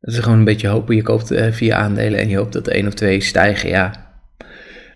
dat 0.00 0.14
is 0.14 0.20
gewoon 0.20 0.38
een 0.38 0.44
beetje 0.44 0.68
hopen. 0.68 0.96
Je 0.96 1.02
koopt 1.02 1.34
vier 1.50 1.74
aandelen 1.74 2.20
en 2.20 2.28
je 2.28 2.36
hoopt 2.36 2.52
dat 2.52 2.68
één 2.68 2.86
of 2.86 2.94
twee 2.94 3.20
stijgen, 3.20 3.68
ja. 3.68 3.92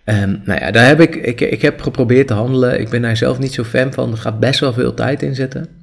Um, 0.05 0.41
nou 0.45 0.61
ja, 0.61 0.71
daar 0.71 0.87
heb 0.87 1.01
ik, 1.01 1.15
ik, 1.15 1.41
ik 1.41 1.63
heb 1.63 1.81
geprobeerd 1.81 2.27
te 2.27 2.35
handelen. 2.35 2.81
Ik 2.81 2.89
ben 2.89 3.03
daar 3.03 3.17
zelf 3.17 3.39
niet 3.39 3.53
zo 3.53 3.65
fan 3.65 3.93
van. 3.93 4.11
Er 4.11 4.19
gaat 4.19 4.41
best 4.41 4.61
wel 4.61 4.73
veel 4.73 4.95
tijd 4.95 5.23
in 5.23 5.35
zitten. 5.35 5.78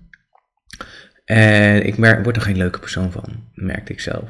En 1.25 1.85
ik 1.85 1.95
word 1.95 2.35
er 2.35 2.41
geen 2.41 2.57
leuke 2.57 2.79
persoon 2.79 3.11
van, 3.11 3.43
merkte 3.53 3.91
ik 3.91 3.99
zelf. 3.99 4.29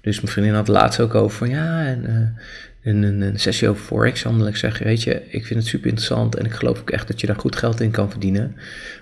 Dus 0.00 0.20
mijn 0.20 0.32
vriendin 0.32 0.54
had 0.54 0.68
laatst 0.68 1.00
ook 1.00 1.14
over 1.14 1.36
van 1.36 1.48
ja, 1.48 1.86
en, 1.86 2.04
uh, 2.08 2.42
een, 2.82 3.02
een, 3.02 3.38
sessie 3.38 3.68
over 3.68 3.84
Forex 3.84 4.22
handelen. 4.22 4.48
Ik 4.48 4.56
zeg, 4.56 4.78
weet 4.78 5.02
je, 5.02 5.22
ik 5.28 5.46
vind 5.46 5.60
het 5.60 5.68
super 5.68 5.86
interessant 5.86 6.36
en 6.36 6.44
ik 6.44 6.52
geloof 6.52 6.80
ook 6.80 6.90
echt 6.90 7.08
dat 7.08 7.20
je 7.20 7.26
daar 7.26 7.36
goed 7.36 7.56
geld 7.56 7.80
in 7.80 7.90
kan 7.90 8.10
verdienen. 8.10 8.56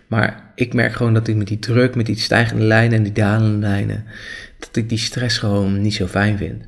Maar 0.06 0.52
ik 0.54 0.74
merk 0.74 0.92
gewoon 0.92 1.14
dat 1.14 1.28
ik 1.28 1.36
met 1.36 1.46
die 1.46 1.58
druk, 1.58 1.94
met 1.94 2.06
die 2.06 2.18
stijgende 2.18 2.64
lijnen 2.64 2.96
en 2.96 3.02
die 3.02 3.12
dalende 3.12 3.66
lijnen, 3.66 4.04
dat 4.58 4.76
ik 4.76 4.88
die 4.88 4.98
stress 4.98 5.38
gewoon 5.38 5.80
niet 5.80 5.94
zo 5.94 6.06
fijn 6.06 6.38
vind. 6.38 6.64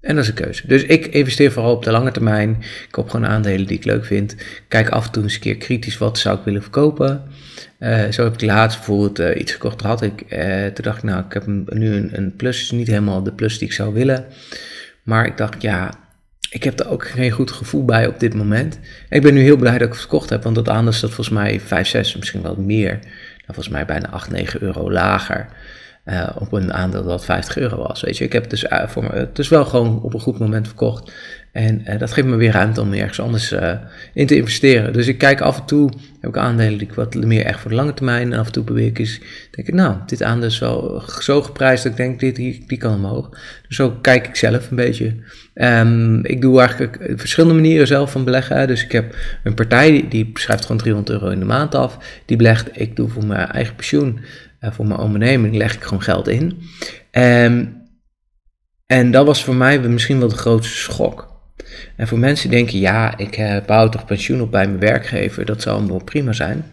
En 0.00 0.14
dat 0.14 0.24
is 0.24 0.30
een 0.30 0.36
keuze. 0.36 0.66
Dus 0.66 0.82
ik 0.82 1.06
investeer 1.06 1.52
vooral 1.52 1.72
op 1.72 1.84
de 1.84 1.90
lange 1.90 2.10
termijn. 2.10 2.50
Ik 2.60 2.88
koop 2.90 3.10
gewoon 3.10 3.26
aandelen 3.26 3.66
die 3.66 3.76
ik 3.76 3.84
leuk 3.84 4.04
vind. 4.04 4.36
Kijk 4.68 4.88
af 4.88 5.06
en 5.06 5.12
toe 5.12 5.22
eens 5.22 5.34
een 5.34 5.40
keer 5.40 5.56
kritisch 5.56 5.98
wat 5.98 6.18
zou 6.18 6.38
ik 6.38 6.44
willen 6.44 6.62
verkopen. 6.62 7.22
Uh, 7.78 8.10
zo 8.10 8.24
heb 8.24 8.34
ik 8.34 8.42
laatst 8.42 8.78
bijvoorbeeld 8.78 9.20
uh, 9.20 9.40
iets 9.40 9.52
gekocht. 9.52 9.80
had 9.80 10.02
ik, 10.02 10.22
uh, 10.28 10.66
toen 10.66 10.84
dacht 10.84 10.98
ik, 10.98 11.02
nou, 11.02 11.24
ik 11.24 11.32
heb 11.32 11.46
nu 11.46 11.94
een, 11.94 12.10
een 12.12 12.36
plus. 12.36 12.70
Niet 12.70 12.86
helemaal 12.86 13.22
de 13.22 13.32
plus 13.32 13.58
die 13.58 13.68
ik 13.68 13.74
zou 13.74 13.94
willen. 13.94 14.24
Maar 15.02 15.26
ik 15.26 15.36
dacht, 15.36 15.62
ja, 15.62 15.94
ik 16.50 16.62
heb 16.62 16.80
er 16.80 16.88
ook 16.88 17.06
geen 17.06 17.30
goed 17.30 17.50
gevoel 17.50 17.84
bij 17.84 18.06
op 18.06 18.20
dit 18.20 18.34
moment. 18.34 18.78
ik 19.08 19.22
ben 19.22 19.34
nu 19.34 19.40
heel 19.40 19.56
blij 19.56 19.72
dat 19.72 19.82
ik 19.82 19.88
het 19.88 19.98
verkocht 19.98 20.30
heb. 20.30 20.42
Want 20.42 20.54
dat 20.54 20.68
aandeel 20.68 20.92
staat 20.92 21.10
volgens 21.10 21.36
mij 21.36 21.60
5, 21.60 21.88
6, 21.88 22.16
misschien 22.16 22.42
wel 22.42 22.56
meer. 22.56 22.92
Nou, 22.92 23.44
volgens 23.46 23.68
mij 23.68 23.84
bijna 23.84 24.08
8, 24.08 24.30
9 24.30 24.62
euro 24.62 24.92
lager. 24.92 25.48
Uh, 26.06 26.28
op 26.38 26.52
een 26.52 26.72
aandeel 26.72 27.04
dat 27.04 27.24
50 27.24 27.56
euro 27.56 27.76
was. 27.76 28.00
Weet 28.00 28.18
je, 28.18 28.24
ik 28.24 28.32
heb 28.32 28.42
het 28.42 28.50
dus, 28.50 28.64
uh, 28.64 28.86
voor 28.86 29.02
me, 29.02 29.10
het 29.12 29.38
is 29.38 29.48
wel 29.48 29.64
gewoon 29.64 30.02
op 30.02 30.14
een 30.14 30.20
goed 30.20 30.38
moment 30.38 30.66
verkocht. 30.66 31.12
En 31.52 31.82
uh, 31.88 31.98
dat 31.98 32.12
geeft 32.12 32.26
me 32.26 32.36
weer 32.36 32.52
ruimte 32.52 32.80
om 32.80 32.92
ergens 32.92 33.20
anders 33.20 33.54
in 34.12 34.26
te 34.26 34.36
investeren. 34.36 34.92
Dus 34.92 35.06
ik 35.06 35.18
kijk 35.18 35.40
af 35.40 35.58
en 35.58 35.64
toe, 35.64 35.90
heb 36.20 36.30
ik 36.30 36.36
aandelen 36.36 36.78
die 36.78 36.88
ik 36.88 36.94
wat 36.94 37.14
meer 37.14 37.44
echt 37.44 37.60
voor 37.60 37.70
de 37.70 37.76
lange 37.76 37.94
termijn. 37.94 38.32
En 38.32 38.38
af 38.38 38.46
en 38.46 38.52
toe 38.52 38.64
probeer 38.64 38.86
ik 38.86 38.98
eens, 38.98 39.20
denk 39.50 39.68
ik, 39.68 39.74
nou, 39.74 39.96
dit 40.06 40.22
aandeel 40.22 40.48
is 40.48 40.58
wel 40.58 41.02
zo 41.20 41.42
geprijsd 41.42 41.82
dat 41.82 41.92
ik 41.92 41.98
denk, 41.98 42.20
dit, 42.20 42.36
die, 42.36 42.64
die 42.66 42.78
kan 42.78 42.94
omhoog. 42.94 43.30
Dus 43.68 43.76
zo 43.76 43.90
kijk 43.90 44.26
ik 44.26 44.36
zelf 44.36 44.70
een 44.70 44.76
beetje. 44.76 45.14
Um, 45.54 46.24
ik 46.24 46.40
doe 46.40 46.58
eigenlijk 46.58 47.12
verschillende 47.16 47.54
manieren 47.54 47.86
zelf 47.86 48.10
van 48.10 48.24
beleggen. 48.24 48.66
Dus 48.66 48.84
ik 48.84 48.92
heb 48.92 49.14
een 49.44 49.54
partij 49.54 49.90
die, 49.90 50.08
die 50.08 50.30
schrijft 50.34 50.62
gewoon 50.62 50.80
300 50.80 51.10
euro 51.20 51.32
in 51.32 51.38
de 51.38 51.44
maand 51.44 51.74
af. 51.74 51.98
Die 52.24 52.36
belegt, 52.36 52.68
ik 52.72 52.96
doe 52.96 53.08
voor 53.08 53.26
mijn 53.26 53.48
eigen 53.48 53.74
pensioen 53.74 54.20
voor 54.60 54.86
mijn 54.86 55.00
onderneming 55.00 55.54
leg 55.56 55.74
ik 55.74 55.82
gewoon 55.82 56.02
geld 56.02 56.28
in. 56.28 56.62
Um, 57.12 57.84
en 58.86 59.10
dat 59.10 59.26
was 59.26 59.44
voor 59.44 59.54
mij 59.54 59.78
misschien 59.80 60.18
wel 60.18 60.28
de 60.28 60.34
grootste 60.34 60.76
schok. 60.76 61.34
En 61.96 62.08
voor 62.08 62.18
mensen 62.18 62.48
die 62.48 62.58
denken, 62.58 62.78
ja, 62.78 63.18
ik 63.18 63.38
uh, 63.38 63.56
bouw 63.66 63.88
toch 63.88 64.04
pensioen 64.04 64.40
op 64.40 64.50
bij 64.50 64.66
mijn 64.66 64.78
werkgever, 64.78 65.44
dat 65.44 65.62
zou 65.62 65.78
allemaal 65.78 66.04
prima 66.04 66.32
zijn. 66.32 66.64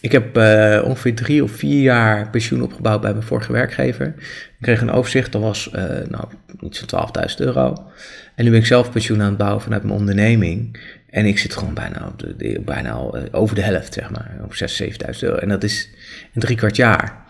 Ik 0.00 0.12
heb 0.12 0.36
uh, 0.36 0.82
ongeveer 0.84 1.14
drie 1.14 1.42
of 1.42 1.50
vier 1.50 1.82
jaar 1.82 2.30
pensioen 2.30 2.62
opgebouwd 2.62 3.00
bij 3.00 3.12
mijn 3.12 3.24
vorige 3.24 3.52
werkgever. 3.52 4.06
Ik 4.16 4.56
kreeg 4.60 4.80
een 4.80 4.90
overzicht, 4.90 5.32
dat 5.32 5.42
was 5.42 5.70
uh, 5.74 5.82
nou, 6.08 6.24
iets 6.60 6.84
van 6.86 7.10
12.000 7.30 7.34
euro. 7.36 7.74
En 8.34 8.44
nu 8.44 8.50
ben 8.50 8.60
ik 8.60 8.66
zelf 8.66 8.90
pensioen 8.90 9.20
aan 9.20 9.28
het 9.28 9.36
bouwen 9.36 9.62
vanuit 9.62 9.82
mijn 9.82 9.98
onderneming. 9.98 10.80
En 11.10 11.26
ik 11.26 11.38
zit 11.38 11.54
gewoon 11.54 11.74
bijna, 11.74 12.06
op 12.06 12.38
de, 12.38 12.60
bijna 12.64 12.90
al 12.90 13.18
uh, 13.18 13.24
over 13.30 13.54
de 13.54 13.62
helft, 13.62 13.94
zeg 13.94 14.10
maar, 14.10 14.36
op 14.42 14.54
6.000, 14.54 14.86
7.000 15.14 15.18
euro. 15.20 15.36
En 15.36 15.48
dat 15.48 15.62
is 15.62 15.90
een 16.34 16.40
drie 16.40 16.56
kwart 16.56 16.76
jaar. 16.76 17.26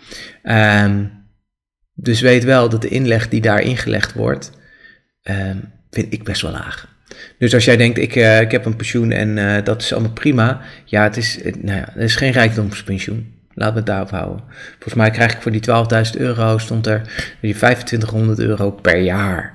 Um, 0.85 1.12
dus 1.94 2.20
weet 2.20 2.44
wel 2.44 2.68
dat 2.68 2.82
de 2.82 2.88
inleg 2.88 3.28
die 3.28 3.40
daar 3.40 3.61
ingelegd 3.61 4.12
wordt, 4.12 4.50
um, 5.23 5.73
vind 5.90 6.12
ik 6.12 6.25
best 6.25 6.42
wel 6.42 6.50
laag. 6.50 6.98
Dus 7.38 7.55
als 7.55 7.65
jij 7.65 7.77
denkt, 7.77 7.99
ik, 7.99 8.17
uh, 8.17 8.41
ik 8.41 8.50
heb 8.50 8.65
een 8.65 8.77
pensioen 8.77 9.11
en 9.11 9.37
uh, 9.37 9.57
dat 9.65 9.83
is 9.83 9.93
allemaal 9.93 10.12
prima. 10.12 10.61
Ja, 10.85 11.03
het 11.03 11.17
is, 11.17 11.38
nou 11.59 11.79
ja, 11.79 11.95
is 11.97 12.17
geen 12.17 12.33
rijkdomspensioen. 12.33 13.35
Laat 13.55 13.71
me 13.71 13.77
het 13.77 13.87
daarop 13.87 14.11
houden. 14.11 14.44
Volgens 14.71 14.94
mij 14.94 15.11
krijg 15.11 15.33
ik 15.33 15.42
voor 15.42 15.53
die 15.53 15.62
12.000 16.14 16.21
euro, 16.21 16.59
stond 16.59 16.87
er 16.87 16.99
dat 16.99 17.51
je 17.51 17.55
2500 17.55 18.38
euro 18.38 18.71
per 18.71 18.99
jaar, 18.99 19.55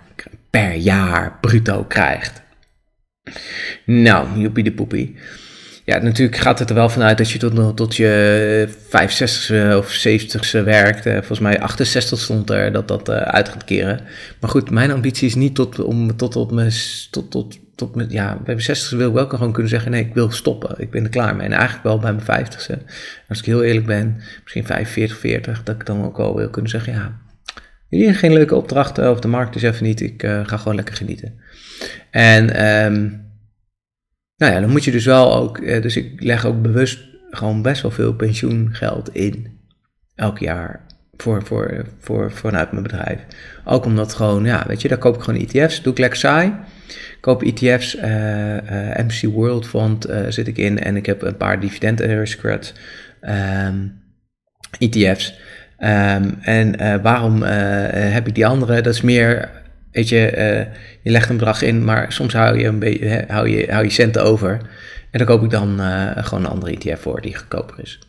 per 0.50 0.74
jaar 0.74 1.38
bruto 1.42 1.84
krijgt. 1.84 2.42
Nou, 3.86 4.40
joepie 4.40 4.64
de 4.64 4.72
poepie. 4.72 5.16
Ja, 5.86 5.98
natuurlijk 5.98 6.38
gaat 6.38 6.60
het 6.60 6.70
er 6.70 6.76
wel 6.76 6.90
vanuit 6.90 7.18
dat 7.18 7.30
je 7.30 7.40
tot, 7.40 7.78
tot 7.78 7.96
je 7.96 8.68
65ste 8.70 9.78
of 9.78 10.06
70ste 10.08 10.64
werkt. 10.64 11.04
Volgens 11.04 11.40
mij 11.40 11.60
68 11.60 12.20
stond 12.20 12.50
er 12.50 12.72
dat 12.72 12.88
dat 12.88 13.10
uit 13.10 13.50
gaat 13.50 13.64
keren. 13.64 14.00
Maar 14.40 14.50
goed, 14.50 14.70
mijn 14.70 14.92
ambitie 14.92 15.28
is 15.28 15.36
niet 15.36 15.56
tot, 15.56 15.80
om 15.80 16.16
tot 16.16 16.36
op 16.36 16.52
mijn, 16.52 16.72
tot, 17.10 17.32
tot, 17.32 17.60
tot 17.76 17.96
met, 17.96 18.12
ja, 18.12 18.28
bij 18.36 18.42
mijn 18.46 18.62
60 18.62 18.98
wil 18.98 19.08
ik 19.08 19.14
wel 19.14 19.28
gewoon 19.28 19.52
kunnen 19.52 19.72
zeggen, 19.72 19.92
nee, 19.92 20.06
ik 20.06 20.14
wil 20.14 20.32
stoppen. 20.32 20.76
Ik 20.78 20.92
ben 20.92 21.04
er 21.04 21.10
klaar 21.10 21.36
mee. 21.36 21.46
En 21.46 21.54
eigenlijk 21.54 21.84
wel 21.84 22.00
bij 22.00 22.14
mijn 22.14 22.46
50ste. 22.46 22.78
Als 23.28 23.40
ik 23.40 23.46
heel 23.46 23.64
eerlijk 23.64 23.86
ben, 23.86 24.22
misschien 24.44 24.66
45, 24.66 25.18
40, 25.18 25.64
dat 25.64 25.76
ik 25.76 25.86
dan 25.86 26.04
ook 26.04 26.20
al 26.20 26.36
wil 26.36 26.50
kunnen 26.50 26.72
zeggen, 26.72 26.94
ja, 26.94 27.18
jullie 27.90 28.14
geen 28.14 28.34
leuke 28.34 28.56
opdrachten 28.56 29.12
of 29.12 29.20
de 29.20 29.28
markt 29.28 29.56
is 29.56 29.62
even 29.62 29.84
niet. 29.84 30.02
Ik 30.02 30.22
ga 30.44 30.58
gewoon 30.58 30.76
lekker 30.76 30.96
genieten. 30.96 31.34
En 32.12 32.66
um, 32.86 33.23
nou 34.44 34.56
ja, 34.56 34.62
dan 34.62 34.70
moet 34.70 34.84
je 34.84 34.92
dus 34.92 35.06
wel 35.06 35.36
ook, 35.36 35.58
eh, 35.58 35.82
dus 35.82 35.98
ik 35.98 36.24
leg 36.24 36.46
ook 36.46 36.62
bewust 36.62 37.00
gewoon 37.30 37.62
best 37.62 37.82
wel 37.82 37.92
veel 37.92 38.14
pensioengeld 38.14 39.16
in. 39.16 39.62
Elk 40.16 40.40
jaar 40.40 40.86
voor, 41.18 41.44
voor, 41.44 41.86
voor, 42.00 42.32
vanuit 42.32 42.72
mijn 42.72 42.84
bedrijf. 42.84 43.20
Ook 43.66 43.86
omdat 43.86 44.14
gewoon, 44.14 44.46
ja, 44.46 44.64
weet 44.68 44.82
je, 44.82 44.88
daar 44.88 44.98
koop 44.98 45.16
ik 45.16 45.22
gewoon 45.22 45.40
ETF's. 45.40 45.82
Doe 45.82 45.92
ik 45.92 46.00
lekker 46.00 46.20
saai. 46.20 46.54
Koop 47.20 47.44
ETF's, 47.44 47.96
uh, 47.96 48.04
uh, 48.04 48.98
MC 48.98 49.22
World 49.34 49.68
Fund 49.68 50.08
zit 50.30 50.48
ik 50.48 50.58
in. 50.58 50.80
En 50.80 50.96
ik 50.96 51.06
heb 51.06 51.22
een 51.22 51.38
paar 51.38 51.60
dividend 51.60 52.02
aristocrats 52.02 52.74
um, 53.22 54.02
ETF's. 54.80 55.40
Um, 55.80 56.38
en 56.42 57.02
waarom 57.02 57.42
heb 57.42 58.28
ik 58.28 58.36
die 58.36 58.46
andere? 58.46 58.82
Dat 58.82 58.94
is 58.94 59.02
meer 59.02 59.63
Weet 59.94 60.10
je, 60.10 60.32
uh, 60.38 60.74
je 61.02 61.12
legt 61.12 61.30
een 61.30 61.38
bedrag 61.38 61.62
in, 61.62 61.84
maar 61.84 62.12
soms 62.12 62.34
hou 62.34 62.60
je, 62.60 62.66
een 62.66 62.80
beetje, 62.80 63.26
hou 63.28 63.50
je, 63.50 63.72
hou 63.72 63.84
je 63.84 63.90
centen 63.90 64.24
over. 64.24 64.52
En 65.12 65.20
dan 65.20 65.28
koop 65.28 65.44
ik 65.44 65.50
dan 65.50 65.82
uh, 65.82 66.12
gewoon 66.16 66.44
een 66.44 66.50
andere 66.50 66.78
ETF 66.78 67.02
voor 67.02 67.22
die 67.22 67.36
goedkoper 67.36 67.80
is. 67.82 68.00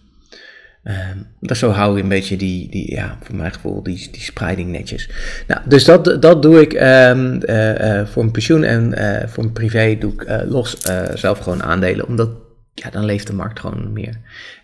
Um, 0.85 1.27
dat 1.41 1.57
zo 1.57 1.71
hou 1.71 1.97
je 1.97 2.03
een 2.03 2.09
beetje 2.09 2.37
die, 2.37 2.71
die 2.71 2.95
ja, 2.95 3.19
voor 3.23 3.35
mijn 3.35 3.53
gevoel, 3.53 3.83
die, 3.83 4.09
die 4.11 4.21
spreiding 4.21 4.71
netjes. 4.71 5.11
Nou, 5.47 5.61
dus 5.65 5.85
dat, 5.85 6.23
dat 6.23 6.43
doe 6.43 6.61
ik 6.61 6.73
um, 6.73 7.41
uh, 7.43 8.07
voor 8.07 8.23
mijn 8.23 8.31
pensioen 8.31 8.65
en 8.65 8.93
voor 9.29 9.43
mijn 9.43 9.55
privé 9.55 9.97
doe 9.99 10.13
ik 10.13 10.45
los 10.47 10.77
zelf 11.15 11.39
gewoon 11.39 11.63
aandelen. 11.63 12.07
Omdat, 12.07 12.31
ja, 12.75 12.91
dan 12.91 13.05
leeft 13.05 13.27
de 13.27 13.33
markt 13.33 13.61
gewoon 13.61 13.93
meer. 13.93 14.15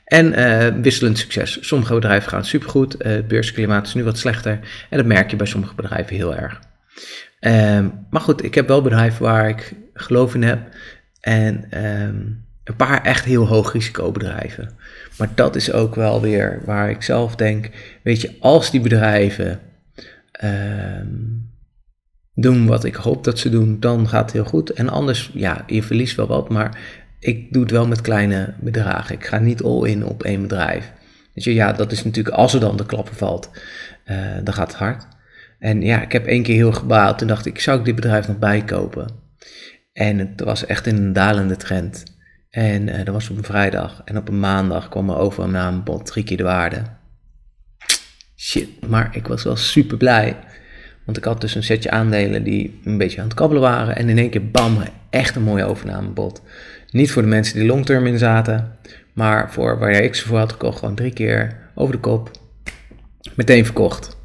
En 0.05 0.83
wisselend 0.83 1.19
succes. 1.19 1.59
Sommige 1.61 1.95
bedrijven 1.95 2.31
gaan 2.31 2.45
supergoed, 2.45 2.95
het 2.99 3.29
beursklimaat 3.29 3.87
is 3.87 3.95
nu 3.95 4.05
wat 4.05 4.19
slechter. 4.19 4.59
En 4.91 4.97
dat 4.97 5.07
merk 5.07 5.31
je 5.31 5.37
bij 5.37 5.47
sommige 5.47 5.75
bedrijven 5.75 6.17
heel 6.17 6.37
erg. 6.37 6.61
Um, 7.41 8.07
maar 8.11 8.21
goed, 8.21 8.45
ik 8.45 8.55
heb 8.55 8.69
wel 8.69 8.83
bedrijven 8.83 9.23
waar 9.23 9.49
ik 9.49 9.73
geloof 9.95 10.35
in 10.35 10.43
heb. 10.43 10.61
En 11.21 11.85
um, 11.85 12.45
een 12.65 12.77
paar 12.77 13.03
echt 13.03 13.25
heel 13.25 13.47
hoog 13.47 13.73
risicobedrijven. 13.73 14.71
Maar 15.19 15.29
dat 15.35 15.57
is 15.57 15.73
ook 15.73 15.95
wel 15.95 16.21
weer 16.21 16.63
waar 16.65 16.91
ik 16.91 17.03
zelf 17.03 17.37
denk, 17.37 17.71
weet 18.03 18.21
je, 18.21 18.37
als 18.41 18.71
die 18.71 18.81
bedrijven 18.81 19.61
um, 20.45 21.49
doen 22.35 22.67
wat 22.67 22.85
ik 22.85 22.95
hoop 22.95 23.25
dat 23.25 23.39
ze 23.39 23.51
doen, 23.51 23.81
dan 23.81 24.09
gaat 24.09 24.23
het 24.23 24.33
heel 24.33 24.45
goed. 24.45 24.71
En 24.71 24.89
anders, 24.89 25.31
ja, 25.35 25.65
je 25.67 25.83
verliest 25.83 26.17
wel 26.17 26.27
wat, 26.27 26.49
maar 26.49 26.79
ik 27.19 27.53
doe 27.53 27.63
het 27.63 27.71
wel 27.71 27.87
met 27.87 28.01
kleine 28.01 28.55
bedragen. 28.61 29.15
Ik 29.15 29.27
ga 29.27 29.39
niet 29.39 29.63
all 29.63 29.89
in 29.89 30.05
op 30.05 30.23
één 30.23 30.43
bedrijf. 30.43 30.93
Weet 31.35 31.45
je, 31.45 31.55
ja, 31.55 31.73
dat 31.73 31.93
is 31.93 32.05
natuurlijk, 32.05 32.37
als 32.37 32.55
er 32.55 32.61
dan 32.61 32.77
de 32.77 32.87
klappen 32.87 33.15
valt, 33.15 33.51
uh, 34.07 34.17
dan 34.45 34.55
gaat 34.55 34.69
het 34.69 34.77
hard. 34.77 35.07
En 35.61 35.83
ja, 35.83 36.03
ik 36.03 36.13
heb 36.13 36.27
één 36.27 36.43
keer 36.43 36.55
heel 36.55 36.73
gebaald. 36.73 37.19
Toen 37.19 37.29
dacht 37.29 37.47
ik, 37.47 37.61
zou 37.61 37.79
ik 37.79 37.85
dit 37.85 37.95
bedrijf 37.95 38.29
nog 38.29 38.39
bijkopen? 38.39 39.07
En 39.93 40.19
het 40.19 40.41
was 40.41 40.67
echt 40.67 40.87
in 40.87 40.97
een 40.97 41.13
dalende 41.13 41.57
trend. 41.57 42.05
En 42.51 42.89
uh, 42.89 42.97
dat 43.05 43.15
was 43.15 43.31
op 43.31 43.37
een 43.37 43.45
vrijdag. 43.45 44.03
En 44.05 44.17
op 44.17 44.29
een 44.29 44.41
maandag 44.41 44.89
kwam 44.89 45.11
er 45.11 45.17
over 45.17 45.45
een 45.45 45.85
drie 46.05 46.25
keer 46.25 46.37
de 46.37 46.43
waarde. 46.43 46.83
Shit, 48.37 48.89
maar 48.89 49.17
ik 49.17 49.27
was 49.27 49.43
wel 49.43 49.57
super 49.57 49.97
blij. 49.97 50.37
Want 51.05 51.17
ik 51.17 51.25
had 51.25 51.41
dus 51.41 51.55
een 51.55 51.63
setje 51.63 51.91
aandelen 51.91 52.43
die 52.43 52.81
een 52.85 52.99
beetje 52.99 53.21
aan 53.21 53.27
het 53.27 53.35
kabbelen 53.35 53.63
waren. 53.63 53.97
En 53.97 54.09
in 54.09 54.19
één 54.19 54.31
keer, 54.31 54.51
bam, 54.51 54.83
echt 55.11 55.37
een 55.37 55.43
mooi 55.43 55.65
overnamebod. 55.65 56.43
Niet 56.91 57.11
voor 57.11 57.23
de 57.23 57.29
mensen 57.29 57.59
die 57.59 57.67
longterm 57.67 58.07
in 58.07 58.19
zaten, 58.19 58.79
maar 59.13 59.53
voor 59.53 59.79
waar 59.79 59.91
ik 59.91 60.15
ze 60.15 60.27
voor 60.27 60.39
had 60.39 60.53
gekocht, 60.53 60.79
gewoon 60.79 60.95
drie 60.95 61.13
keer 61.13 61.71
over 61.75 61.95
de 61.95 62.01
kop. 62.01 62.31
Meteen 63.35 63.65
verkocht. 63.65 64.19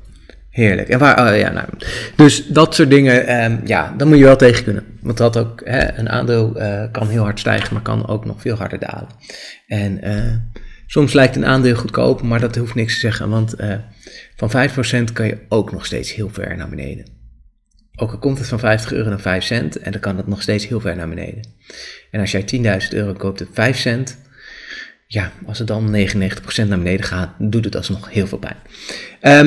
Heerlijk. 0.56 0.89
En 0.89 1.00
waar, 1.00 1.32
oh 1.32 1.38
ja, 1.38 1.52
nou, 1.52 1.68
dus 2.15 2.48
dat 2.48 2.76
soort 2.76 2.89
dingen, 2.89 3.44
um, 3.44 3.60
ja, 3.65 3.94
dan 3.98 4.08
moet 4.08 4.18
je 4.18 4.24
wel 4.24 4.36
tegen 4.36 4.63
kunnen. 4.63 4.84
Want 5.02 5.18
dat 5.18 5.38
ook, 5.38 5.62
hè, 5.65 5.98
een 5.98 6.10
aandeel 6.10 6.62
uh, 6.62 6.84
kan 6.91 7.08
heel 7.08 7.24
hard 7.24 7.39
stijgen, 7.39 7.74
maar 7.74 7.82
kan 7.82 8.08
ook 8.08 8.26
nog 8.26 8.41
veel 8.41 8.56
harder 8.56 8.80
dalen. 8.80 9.08
En 9.68 10.08
uh, 10.08 10.34
soms 10.86 11.13
lijkt 11.13 11.36
een 11.36 11.46
aandeel 11.46 11.76
goedkoop, 11.76 12.22
maar 12.22 12.39
dat 12.39 12.56
hoeft 12.56 12.76
niks 12.76 12.94
te 12.94 13.00
zeggen, 13.00 13.30
want 13.30 13.62
uh, 13.62 13.76
van 14.36 14.52
5% 15.10 15.13
kan 15.13 15.26
je 15.26 15.38
ook 15.50 15.72
nog 15.72 15.86
steeds 15.86 16.13
heel 16.13 16.30
ver 16.30 16.58
naar 16.58 16.70
beneden. 16.70 17.06
Ook 17.96 18.12
al 18.12 18.18
komt 18.18 18.38
het 18.38 18.48
van 18.48 18.60
50 18.60 18.91
euro 18.94 19.10
naar 19.10 19.20
5 19.20 19.44
cent, 19.44 19.78
en 19.78 19.91
dan 19.91 20.02
kan 20.02 20.18
het 20.18 20.28
nog 20.28 20.41
steeds 20.41 20.68
heel 20.68 20.80
ver 20.80 20.96
naar 20.96 21.10
beneden. 21.10 21.48
En 22.12 22.20
als 22.20 22.32
jij 22.32 22.46
10.000 22.84 22.89
euro 22.89 23.13
koopt 23.13 23.41
op 23.41 23.50
5 23.52 23.78
cent, 23.78 24.18
ja, 25.15 25.32
als 25.45 25.58
het 25.58 25.67
dan 25.67 25.95
99% 25.95 26.67
naar 26.67 26.78
beneden 26.78 27.06
gaat, 27.06 27.30
doet 27.38 27.65
het 27.65 27.75
alsnog 27.75 28.12
heel 28.12 28.28
veel 28.28 28.38
pijn. 28.38 28.58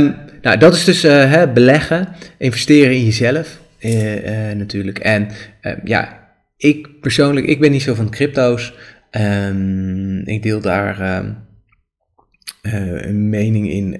Um, 0.01 0.17
nou, 0.43 0.59
dat 0.59 0.75
is 0.75 0.85
dus 0.85 1.05
uh, 1.05 1.33
hè, 1.33 1.53
beleggen, 1.53 2.09
investeren 2.39 2.95
in 2.95 3.05
jezelf 3.05 3.61
uh, 3.81 4.49
uh, 4.51 4.57
natuurlijk. 4.57 4.99
En 4.99 5.29
ehm, 5.61 5.79
ja, 5.85 6.29
ik 6.57 7.01
persoonlijk, 7.01 7.47
ik 7.47 7.61
ben 7.61 7.71
niet 7.71 7.83
zo 7.83 7.95
van 7.95 8.11
crypto's. 8.11 8.75
Um, 9.11 10.27
ik 10.27 10.43
deel 10.43 10.61
daar 10.61 11.25
een 12.63 13.29
mening 13.29 13.71
in 13.71 13.97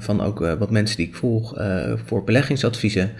van 0.00 0.20
ook 0.20 0.38
wat 0.38 0.70
mensen 0.70 0.96
die 0.96 1.06
ik 1.06 1.14
volg 1.14 1.60
voor 2.04 2.24
beleggingsadviezen. 2.24 3.10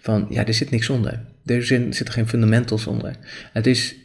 Van 0.00 0.26
ja, 0.30 0.46
er 0.46 0.54
zit 0.54 0.70
niks 0.70 0.90
onder. 0.90 1.20
Er 1.44 1.64
zitten 1.64 2.12
geen 2.12 2.28
fundamentals 2.28 2.86
onder. 2.86 3.16
Het 3.52 3.66
is 3.66 4.03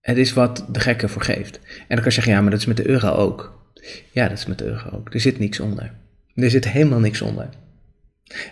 het 0.00 0.16
is 0.16 0.32
wat 0.32 0.64
de 0.68 0.80
gekke 0.80 1.08
voor 1.08 1.22
geeft. 1.22 1.56
En 1.56 1.86
dan 1.88 1.96
kan 1.96 2.04
je 2.04 2.10
zeggen, 2.10 2.32
ja, 2.32 2.40
maar 2.40 2.50
dat 2.50 2.60
is 2.60 2.66
met 2.66 2.76
de 2.76 2.88
euro 2.88 3.08
ook. 3.08 3.58
Ja, 4.12 4.28
dat 4.28 4.38
is 4.38 4.46
met 4.46 4.58
de 4.58 4.64
euro 4.64 4.90
ook. 4.92 5.14
Er 5.14 5.20
zit 5.20 5.38
niks 5.38 5.60
onder. 5.60 5.92
Er 6.34 6.50
zit 6.50 6.68
helemaal 6.68 7.00
niks 7.00 7.22
onder. 7.22 7.48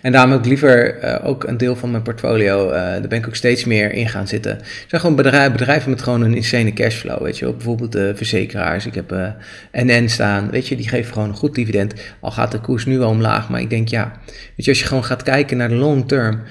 En 0.02 0.12
daarom 0.12 0.32
ik 0.32 0.44
liever 0.44 1.04
uh, 1.04 1.26
ook 1.28 1.44
een 1.44 1.56
deel 1.56 1.76
van 1.76 1.90
mijn 1.90 2.02
portfolio, 2.02 2.66
uh, 2.66 2.72
daar 2.72 3.08
ben 3.08 3.18
ik 3.18 3.26
ook 3.26 3.34
steeds 3.34 3.64
meer 3.64 3.92
in 3.92 4.08
gaan 4.08 4.28
zitten. 4.28 4.52
Het 4.52 4.84
zijn 4.88 5.00
gewoon 5.00 5.16
bedrijven, 5.16 5.90
met 5.90 6.02
gewoon 6.02 6.22
een 6.22 6.34
insane 6.34 6.72
cashflow, 6.72 7.22
weet 7.22 7.38
je 7.38 7.44
wel. 7.44 7.54
Bijvoorbeeld 7.54 7.92
de 7.92 8.08
uh, 8.10 8.16
verzekeraars, 8.16 8.86
ik 8.86 8.94
heb 8.94 9.36
NN 9.72 10.08
staan, 10.08 10.50
weet 10.50 10.68
je, 10.68 10.76
die 10.76 10.88
geven 10.88 11.12
gewoon 11.12 11.28
een 11.28 11.34
goed 11.34 11.54
dividend. 11.54 11.94
Al 12.20 12.30
gaat 12.30 12.52
de 12.52 12.60
koers 12.60 12.86
nu 12.86 12.98
wel 12.98 13.08
omlaag, 13.08 13.48
maar 13.48 13.60
ik 13.60 13.70
denk 13.70 13.88
ja, 13.88 14.12
weet 14.26 14.64
je, 14.64 14.70
als 14.70 14.80
je 14.80 14.86
gewoon 14.86 15.04
gaat 15.04 15.22
kijken 15.22 15.56
naar 15.56 15.68
de 15.68 15.74
long 15.74 16.08
term, 16.08 16.42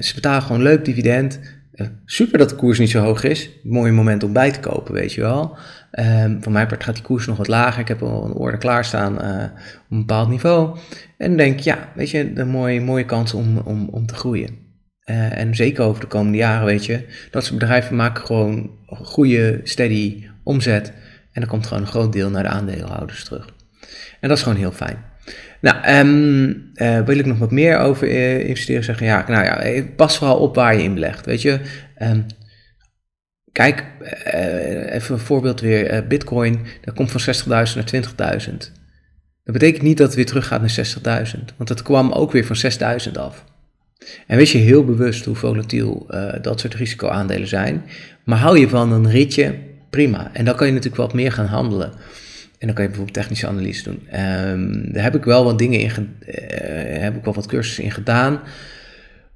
ze 0.00 0.14
betalen 0.14 0.42
gewoon 0.42 0.62
leuk 0.62 0.84
dividend. 0.84 1.40
Super 2.04 2.38
dat 2.38 2.48
de 2.48 2.56
koers 2.56 2.78
niet 2.78 2.90
zo 2.90 3.02
hoog 3.02 3.22
is, 3.22 3.50
mooi 3.62 3.92
moment 3.92 4.22
om 4.22 4.32
bij 4.32 4.50
te 4.50 4.60
kopen, 4.60 4.94
weet 4.94 5.12
je 5.12 5.20
wel. 5.20 5.56
Um, 5.98 6.42
van 6.42 6.52
mijn 6.52 6.66
part 6.66 6.84
gaat 6.84 6.94
die 6.94 7.04
koers 7.04 7.26
nog 7.26 7.36
wat 7.36 7.48
lager. 7.48 7.80
Ik 7.80 7.88
heb 7.88 8.02
al 8.02 8.24
een 8.24 8.32
orde 8.32 8.58
klaarstaan 8.58 9.12
uh, 9.12 9.42
op 9.84 9.90
een 9.90 9.98
bepaald 9.98 10.28
niveau. 10.28 10.78
En 11.18 11.28
dan 11.28 11.36
denk 11.36 11.58
ik, 11.58 11.64
ja, 11.64 11.88
weet 11.94 12.10
je, 12.10 12.32
een 12.34 12.48
mooie, 12.48 12.80
mooie 12.80 13.04
kans 13.04 13.34
om, 13.34 13.58
om, 13.58 13.88
om 13.88 14.06
te 14.06 14.14
groeien. 14.14 14.64
Uh, 15.04 15.38
en 15.38 15.54
zeker 15.54 15.84
over 15.84 16.00
de 16.00 16.06
komende 16.06 16.38
jaren, 16.38 16.66
weet 16.66 16.84
je, 16.84 17.06
dat 17.30 17.44
soort 17.44 17.58
bedrijven 17.58 17.96
maken 17.96 18.26
gewoon 18.26 18.70
goede, 18.86 19.60
steady 19.62 20.26
omzet. 20.42 20.92
En 21.32 21.40
dan 21.40 21.50
komt 21.50 21.66
gewoon 21.66 21.82
een 21.82 21.88
groot 21.88 22.12
deel 22.12 22.30
naar 22.30 22.42
de 22.42 22.48
aandeelhouders 22.48 23.24
terug. 23.24 23.54
En 24.20 24.28
dat 24.28 24.36
is 24.36 24.42
gewoon 24.42 24.58
heel 24.58 24.72
fijn. 24.72 25.04
Nou, 25.66 25.98
um, 25.98 26.70
uh, 26.74 27.00
wil 27.00 27.18
ik 27.18 27.26
nog 27.26 27.38
wat 27.38 27.50
meer 27.50 27.78
over 27.78 28.08
investeren 28.40 28.84
zeggen? 28.84 29.06
Ja, 29.06 29.24
nou 29.28 29.44
ja, 29.44 29.82
pas 29.96 30.18
vooral 30.18 30.38
op 30.38 30.54
waar 30.54 30.76
je 30.76 30.82
in 30.82 30.94
belegt. 30.94 31.26
Weet 31.26 31.42
je, 31.42 31.60
um, 32.02 32.26
Kijk, 33.52 33.84
even 34.90 35.14
een 35.14 35.20
voorbeeld 35.20 35.60
weer. 35.60 36.06
Bitcoin, 36.06 36.66
dat 36.84 36.94
komt 36.94 37.10
van 37.10 37.34
60.000 37.34 37.48
naar 37.48 38.40
20.000. 38.48 38.56
Dat 39.44 39.54
betekent 39.54 39.82
niet 39.82 39.96
dat 39.96 40.06
het 40.06 40.16
weer 40.16 40.26
terug 40.26 40.46
gaat 40.46 40.60
naar 40.60 41.26
60.000, 41.34 41.44
want 41.56 41.68
dat 41.68 41.82
kwam 41.82 42.12
ook 42.12 42.32
weer 42.32 42.46
van 42.46 42.72
6.000 43.06 43.12
af. 43.12 43.44
En 44.26 44.36
wees 44.36 44.52
je 44.52 44.58
heel 44.58 44.84
bewust 44.84 45.24
hoe 45.24 45.34
volatiel 45.34 46.06
dat 46.42 46.60
soort 46.60 46.74
risicoaandelen 46.74 47.48
zijn. 47.48 47.84
Maar 48.24 48.38
hou 48.38 48.58
je 48.58 48.68
van 48.68 48.92
een 48.92 49.10
ritje, 49.10 49.54
prima. 49.90 50.30
En 50.32 50.44
dan 50.44 50.56
kan 50.56 50.66
je 50.66 50.72
natuurlijk 50.72 51.02
wat 51.02 51.14
meer 51.14 51.32
gaan 51.32 51.46
handelen. 51.46 51.92
En 52.58 52.66
dan 52.66 52.74
kan 52.74 52.84
je 52.84 52.90
bijvoorbeeld 52.90 53.18
technische 53.18 53.46
analyse 53.46 53.82
doen. 53.82 54.20
Um, 54.48 54.92
daar 54.92 55.02
heb 55.02 55.14
ik 55.14 55.24
wel 55.24 55.44
wat 55.44 55.58
dingen 55.58 55.80
in, 55.80 55.90
heb 57.00 57.16
ik 57.16 57.24
wel 57.24 57.34
wat 57.34 57.46
cursussen 57.46 57.84
in 57.84 57.90
gedaan. 57.90 58.40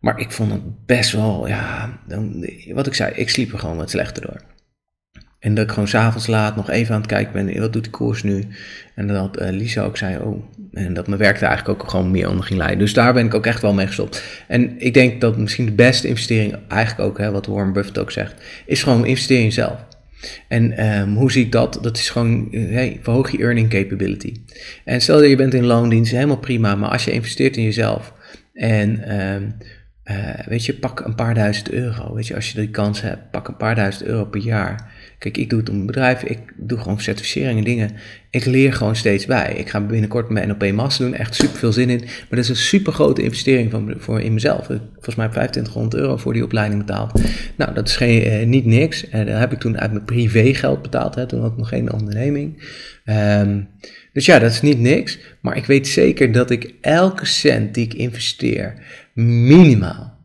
Maar 0.00 0.18
ik 0.18 0.30
vond 0.30 0.52
het 0.52 0.86
best 0.86 1.12
wel, 1.12 1.48
ja, 1.48 1.98
wat 2.72 2.86
ik 2.86 2.94
zei, 2.94 3.12
ik 3.14 3.30
sliep 3.30 3.52
er 3.52 3.58
gewoon 3.58 3.76
wat 3.76 3.90
slechter 3.90 4.22
door. 4.22 4.40
En 5.38 5.54
dat 5.54 5.64
ik 5.64 5.70
gewoon 5.70 5.88
s'avonds 5.88 6.26
laat 6.26 6.56
nog 6.56 6.70
even 6.70 6.94
aan 6.94 7.00
het 7.00 7.10
kijken 7.10 7.32
ben, 7.32 7.60
wat 7.60 7.72
doet 7.72 7.82
die 7.82 7.92
koers 7.92 8.22
nu? 8.22 8.46
En 8.94 9.06
dat 9.06 9.40
uh, 9.40 9.48
Lisa 9.48 9.82
ook 9.82 9.96
zei, 9.96 10.18
oh, 10.18 10.44
en 10.72 10.94
dat 10.94 11.06
mijn 11.06 11.18
werk 11.20 11.40
er 11.40 11.46
eigenlijk 11.46 11.82
ook 11.82 11.90
gewoon 11.90 12.10
meer 12.10 12.28
onder 12.28 12.44
ging 12.44 12.58
leiden. 12.58 12.78
Dus 12.78 12.92
daar 12.92 13.12
ben 13.12 13.26
ik 13.26 13.34
ook 13.34 13.46
echt 13.46 13.62
wel 13.62 13.74
mee 13.74 13.86
gestopt. 13.86 14.24
En 14.48 14.80
ik 14.80 14.94
denk 14.94 15.20
dat 15.20 15.38
misschien 15.38 15.66
de 15.66 15.72
beste 15.72 16.08
investering, 16.08 16.56
eigenlijk 16.68 17.08
ook, 17.08 17.18
hè, 17.18 17.30
wat 17.30 17.46
Warren 17.46 17.72
Buffett 17.72 17.98
ook 17.98 18.10
zegt, 18.10 18.34
is 18.66 18.82
gewoon 18.82 19.06
investeren 19.06 19.42
in 19.42 19.48
jezelf. 19.48 19.88
En 20.48 20.90
um, 21.00 21.14
hoe 21.14 21.32
zie 21.32 21.44
ik 21.44 21.52
dat? 21.52 21.78
Dat 21.82 21.96
is 21.96 22.10
gewoon, 22.10 22.48
hey, 22.50 22.98
verhoog 23.02 23.30
je 23.30 23.38
earning 23.38 23.68
capability. 23.68 24.34
En 24.84 25.00
stel 25.00 25.18
dat 25.18 25.28
je 25.28 25.36
bent 25.36 25.54
in 25.54 25.66
loondienst, 25.66 26.12
helemaal 26.12 26.38
prima, 26.38 26.74
maar 26.74 26.90
als 26.90 27.04
je 27.04 27.10
investeert 27.10 27.56
in 27.56 27.62
jezelf 27.62 28.12
en 28.54 29.20
um, 29.20 29.56
uh, 30.04 30.46
weet 30.46 30.64
je, 30.64 30.74
pak 30.74 31.00
een 31.00 31.14
paar 31.14 31.34
duizend 31.34 31.70
euro. 31.70 32.14
Weet 32.14 32.26
je, 32.26 32.34
als 32.34 32.52
je 32.52 32.60
die 32.60 32.70
kans 32.70 33.00
hebt, 33.00 33.30
pak 33.30 33.48
een 33.48 33.56
paar 33.56 33.74
duizend 33.74 34.04
euro 34.04 34.24
per 34.24 34.40
jaar. 34.40 34.92
Kijk, 35.20 35.36
ik 35.36 35.50
doe 35.50 35.58
het 35.58 35.68
om 35.68 35.80
een 35.80 35.86
bedrijf, 35.86 36.22
ik 36.22 36.38
doe 36.56 36.78
gewoon 36.78 37.00
certificeringen, 37.00 37.64
dingen. 37.64 37.90
Ik 38.30 38.44
leer 38.44 38.72
gewoon 38.72 38.96
steeds 38.96 39.26
bij. 39.26 39.54
Ik 39.56 39.68
ga 39.68 39.80
binnenkort 39.80 40.28
mijn 40.28 40.48
NLP 40.48 40.72
Master 40.72 41.04
doen, 41.04 41.14
echt 41.14 41.34
super 41.34 41.58
veel 41.58 41.72
zin 41.72 41.90
in. 41.90 41.98
Maar 41.98 42.26
dat 42.28 42.38
is 42.38 42.48
een 42.48 42.56
super 42.56 42.92
grote 42.92 43.22
investering 43.22 43.70
van, 43.70 43.94
voor 43.98 44.20
in 44.20 44.34
mezelf. 44.34 44.66
Volgens 44.66 45.14
mij 45.14 45.24
heb 45.24 45.34
ik 45.34 45.40
2500 45.40 45.94
euro 45.94 46.16
voor 46.16 46.32
die 46.32 46.44
opleiding 46.44 46.86
betaald. 46.86 47.20
Nou, 47.56 47.74
dat 47.74 47.88
is 47.88 47.96
geen, 47.96 48.22
eh, 48.22 48.46
niet 48.46 48.64
niks. 48.64 49.08
En 49.08 49.26
uh, 49.26 49.32
dat 49.32 49.40
heb 49.40 49.52
ik 49.52 49.58
toen 49.58 49.78
uit 49.78 49.92
mijn 49.92 50.04
privé 50.04 50.54
geld 50.54 50.82
betaald. 50.82 51.14
Hè. 51.14 51.26
Toen 51.26 51.40
had 51.40 51.50
ik 51.50 51.58
nog 51.58 51.68
geen 51.68 51.92
onderneming. 51.92 52.62
Um, 53.04 53.68
dus 54.12 54.26
ja, 54.26 54.38
dat 54.38 54.50
is 54.50 54.60
niet 54.60 54.78
niks. 54.78 55.18
Maar 55.40 55.56
ik 55.56 55.64
weet 55.64 55.88
zeker 55.88 56.32
dat 56.32 56.50
ik 56.50 56.74
elke 56.80 57.26
cent 57.26 57.74
die 57.74 57.84
ik 57.84 57.94
investeer 57.94 58.82
minimaal, 59.14 60.18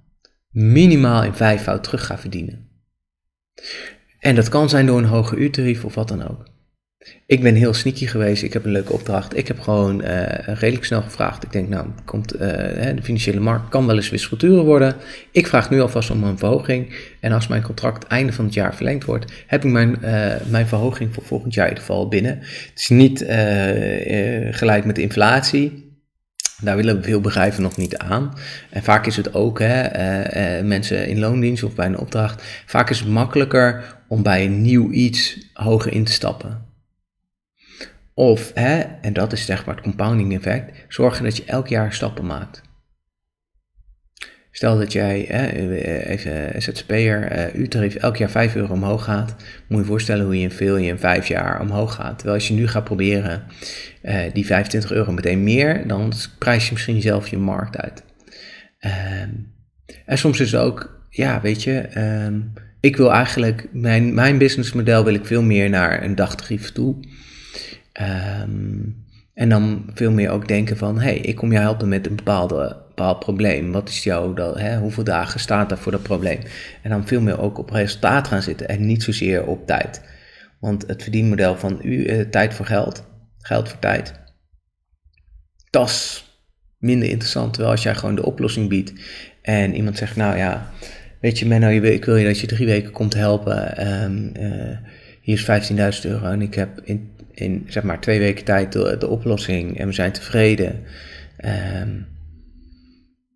minimaal 0.49 1.23
in 1.23 1.33
vijfvoud 1.33 1.83
terug 1.83 2.05
ga 2.05 2.17
verdienen. 2.17 2.69
En 4.25 4.35
dat 4.35 4.49
kan 4.49 4.69
zijn 4.69 4.85
door 4.85 4.97
een 4.97 5.05
hoger 5.05 5.37
uurtarief 5.37 5.85
of 5.85 5.95
wat 5.95 6.07
dan 6.07 6.29
ook. 6.29 6.45
Ik 7.25 7.41
ben 7.41 7.55
heel 7.55 7.73
sneaky 7.73 8.05
geweest. 8.05 8.43
Ik 8.43 8.53
heb 8.53 8.65
een 8.65 8.71
leuke 8.71 8.93
opdracht. 8.93 9.37
Ik 9.37 9.47
heb 9.47 9.59
gewoon 9.59 10.01
uh, 10.01 10.23
redelijk 10.37 10.85
snel 10.85 11.01
gevraagd. 11.01 11.43
Ik 11.43 11.51
denk, 11.51 11.69
nou, 11.69 11.87
komt, 12.05 12.35
uh, 12.35 12.39
de 12.39 13.01
financiële 13.01 13.39
markt 13.39 13.69
kan 13.69 13.85
wel 13.87 13.95
eens 13.95 14.09
weer 14.09 14.63
worden. 14.63 14.95
Ik 15.31 15.47
vraag 15.47 15.69
nu 15.69 15.81
alvast 15.81 16.09
om 16.09 16.23
een 16.23 16.37
verhoging. 16.37 16.95
En 17.19 17.31
als 17.31 17.47
mijn 17.47 17.61
contract 17.61 18.07
einde 18.07 18.33
van 18.33 18.45
het 18.45 18.53
jaar 18.53 18.75
verlengd 18.75 19.05
wordt, 19.05 19.31
heb 19.47 19.65
ik 19.65 19.71
mijn, 19.71 19.97
uh, 20.03 20.33
mijn 20.49 20.67
verhoging 20.67 21.13
voor 21.13 21.23
volgend 21.23 21.53
jaar 21.53 21.65
in 21.65 21.71
ieder 21.71 21.85
geval 21.85 22.07
binnen. 22.07 22.37
Het 22.39 22.79
is 22.79 22.89
niet 22.89 23.25
gelijk 24.55 24.85
met 24.85 24.95
de 24.95 25.01
inflatie. 25.01 25.83
Daar 26.61 26.75
willen 26.75 27.03
veel 27.03 27.21
bedrijven 27.21 27.61
nog 27.63 27.77
niet 27.77 27.97
aan. 27.97 28.33
En 28.69 28.83
vaak 28.83 29.05
is 29.05 29.15
het 29.15 29.33
ook, 29.33 29.59
hè, 29.59 30.63
mensen 30.63 31.07
in 31.07 31.19
loondienst 31.19 31.63
of 31.63 31.75
bij 31.75 31.85
een 31.85 31.97
opdracht, 31.97 32.43
vaak 32.65 32.89
is 32.89 32.99
het 32.99 33.09
makkelijker 33.09 33.95
om 34.07 34.23
bij 34.23 34.45
een 34.45 34.61
nieuw 34.61 34.91
iets 34.91 35.49
hoger 35.53 35.91
in 35.91 36.03
te 36.03 36.11
stappen. 36.11 36.65
Of, 38.13 38.51
hè, 38.53 38.79
en 38.79 39.13
dat 39.13 39.33
is 39.33 39.45
zeg 39.45 39.65
maar 39.65 39.75
het 39.75 39.83
compounding 39.83 40.33
effect, 40.33 40.85
zorgen 40.87 41.23
dat 41.23 41.37
je 41.37 41.45
elk 41.45 41.67
jaar 41.67 41.93
stappen 41.93 42.25
maakt. 42.25 42.61
Stel 44.51 44.77
dat 44.77 44.91
jij, 44.91 45.25
hè, 45.27 45.47
even 46.03 46.61
ZZP'er, 46.61 47.37
uh, 47.37 47.55
uurtarief 47.55 47.95
elk 47.95 48.17
jaar 48.17 48.29
5 48.29 48.55
euro 48.55 48.73
omhoog 48.73 49.03
gaat. 49.03 49.35
Moet 49.67 49.79
je 49.79 49.85
voorstellen 49.85 50.25
hoe 50.25 50.35
je 50.35 50.41
in 50.41 50.51
veel 50.51 50.77
je 50.77 50.87
in 50.87 50.99
5 50.99 51.27
jaar 51.27 51.61
omhoog 51.61 51.93
gaat. 51.93 52.15
Terwijl 52.15 52.37
als 52.37 52.47
je 52.47 52.53
nu 52.53 52.67
gaat 52.67 52.83
proberen 52.83 53.43
uh, 54.03 54.19
die 54.33 54.45
25 54.45 54.91
euro 54.91 55.11
meteen 55.11 55.43
meer, 55.43 55.87
dan 55.87 56.13
prijs 56.39 56.65
je 56.65 56.73
misschien 56.73 57.01
zelf 57.01 57.27
je 57.27 57.37
markt 57.37 57.77
uit. 57.77 58.03
Um, 58.79 59.53
en 60.05 60.17
soms 60.17 60.39
is 60.39 60.51
het 60.51 60.61
ook, 60.61 61.05
ja, 61.09 61.41
weet 61.41 61.63
je, 61.63 62.01
um, 62.25 62.53
ik 62.85 62.95
wil 62.95 63.11
eigenlijk, 63.11 63.67
mijn, 63.71 64.13
mijn 64.13 64.37
businessmodel 64.37 65.03
wil 65.03 65.13
ik 65.13 65.25
veel 65.25 65.43
meer 65.43 65.69
naar 65.69 66.03
een 66.03 66.15
dagtarief 66.15 66.71
toe. 66.71 66.95
Um, 68.41 69.03
en 69.33 69.49
dan 69.49 69.89
veel 69.93 70.11
meer 70.11 70.29
ook 70.29 70.47
denken 70.47 70.77
van, 70.77 70.99
hey, 70.99 71.17
ik 71.17 71.35
kom 71.35 71.51
jou 71.51 71.63
helpen 71.63 71.89
met 71.89 72.07
een 72.07 72.15
bepaalde, 72.15 72.83
bepaald 72.87 73.19
probleem. 73.19 73.71
Wat 73.71 73.89
is 73.89 74.03
jouw, 74.03 74.35
hè, 74.35 74.77
hoeveel 74.77 75.03
dagen 75.03 75.39
staat 75.39 75.71
er 75.71 75.77
voor 75.77 75.91
dat 75.91 76.03
probleem? 76.03 76.39
En 76.81 76.89
dan 76.89 77.07
veel 77.07 77.21
meer 77.21 77.39
ook 77.39 77.57
op 77.57 77.69
resultaat 77.69 78.27
gaan 78.27 78.41
zitten 78.41 78.67
en 78.67 78.85
niet 78.85 79.03
zozeer 79.03 79.45
op 79.45 79.67
tijd. 79.67 80.01
Want 80.59 80.87
het 80.87 81.03
verdienmodel 81.03 81.55
van 81.55 81.79
u, 81.83 82.05
eh, 82.05 82.19
tijd 82.29 82.53
voor 82.53 82.65
geld, 82.65 83.03
geld 83.37 83.69
voor 83.69 83.79
tijd, 83.79 84.13
dat 85.69 85.89
is 85.89 86.25
minder 86.77 87.09
interessant. 87.09 87.53
Terwijl 87.53 87.73
als 87.73 87.83
jij 87.83 87.95
gewoon 87.95 88.15
de 88.15 88.25
oplossing 88.25 88.69
biedt 88.69 88.93
en 89.41 89.75
iemand 89.75 89.97
zegt, 89.97 90.15
nou 90.15 90.37
ja, 90.37 90.71
weet 91.25 91.39
je, 91.39 91.47
Menno, 91.47 91.69
ik 91.69 92.05
wil 92.05 92.15
je 92.15 92.25
dat 92.25 92.39
je 92.39 92.47
drie 92.47 92.65
weken 92.65 92.91
komt 92.91 93.13
helpen. 93.13 93.77
Ehm, 93.77 94.27
eh, 94.33 94.77
hier 95.21 95.35
is 95.35 95.43
15.000 95.43 96.05
euro 96.05 96.25
en 96.25 96.41
ik 96.41 96.53
heb 96.53 96.81
in, 96.83 97.11
in 97.31 97.65
zeg 97.67 97.83
maar 97.83 97.99
twee 97.99 98.19
weken 98.19 98.45
tijd 98.45 98.71
de, 98.71 98.95
de 98.99 99.07
oplossing 99.07 99.79
en 99.79 99.87
we 99.87 99.93
zijn 99.93 100.11
tevreden. 100.11 100.83
Ehm, 101.37 101.89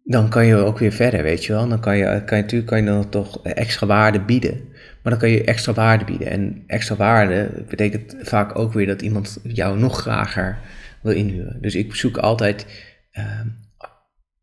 dan 0.04 0.30
kan 0.30 0.46
je 0.46 0.56
ook 0.56 0.78
weer 0.80 0.92
verder, 0.92 1.24
weet 1.24 1.46
je 1.46 1.54
wel. 1.54 1.68
Dan 1.68 1.80
kan 1.80 1.98
je, 1.98 2.04
kan 2.04 2.38
je 2.38 2.44
natuurlijk 2.44 2.70
kan 2.70 2.80
je 2.80 2.86
dan 2.86 3.10
toch 3.10 3.44
extra 3.44 3.88
waarde 3.88 4.22
bieden. 4.22 4.62
Maar 5.02 5.12
dan 5.12 5.18
kan 5.22 5.30
je 5.30 5.44
extra 5.44 5.74
waarde 5.74 6.06
bieden. 6.06 6.28
En 6.28 6.64
extra 6.68 6.96
waarde 6.96 7.50
betekent 7.70 8.16
vaak 8.22 8.60
ook 8.60 8.74
weer 8.74 8.88
dat 8.88 9.02
iemand 9.02 9.40
jou 9.44 9.80
nog 9.80 10.00
grager 10.02 10.58
wil 11.02 11.14
inhuren. 11.14 11.58
Dus 11.62 11.76
ik 11.76 11.96
zoek 11.96 12.18
altijd. 12.18 12.66
Ehm, 13.12 13.48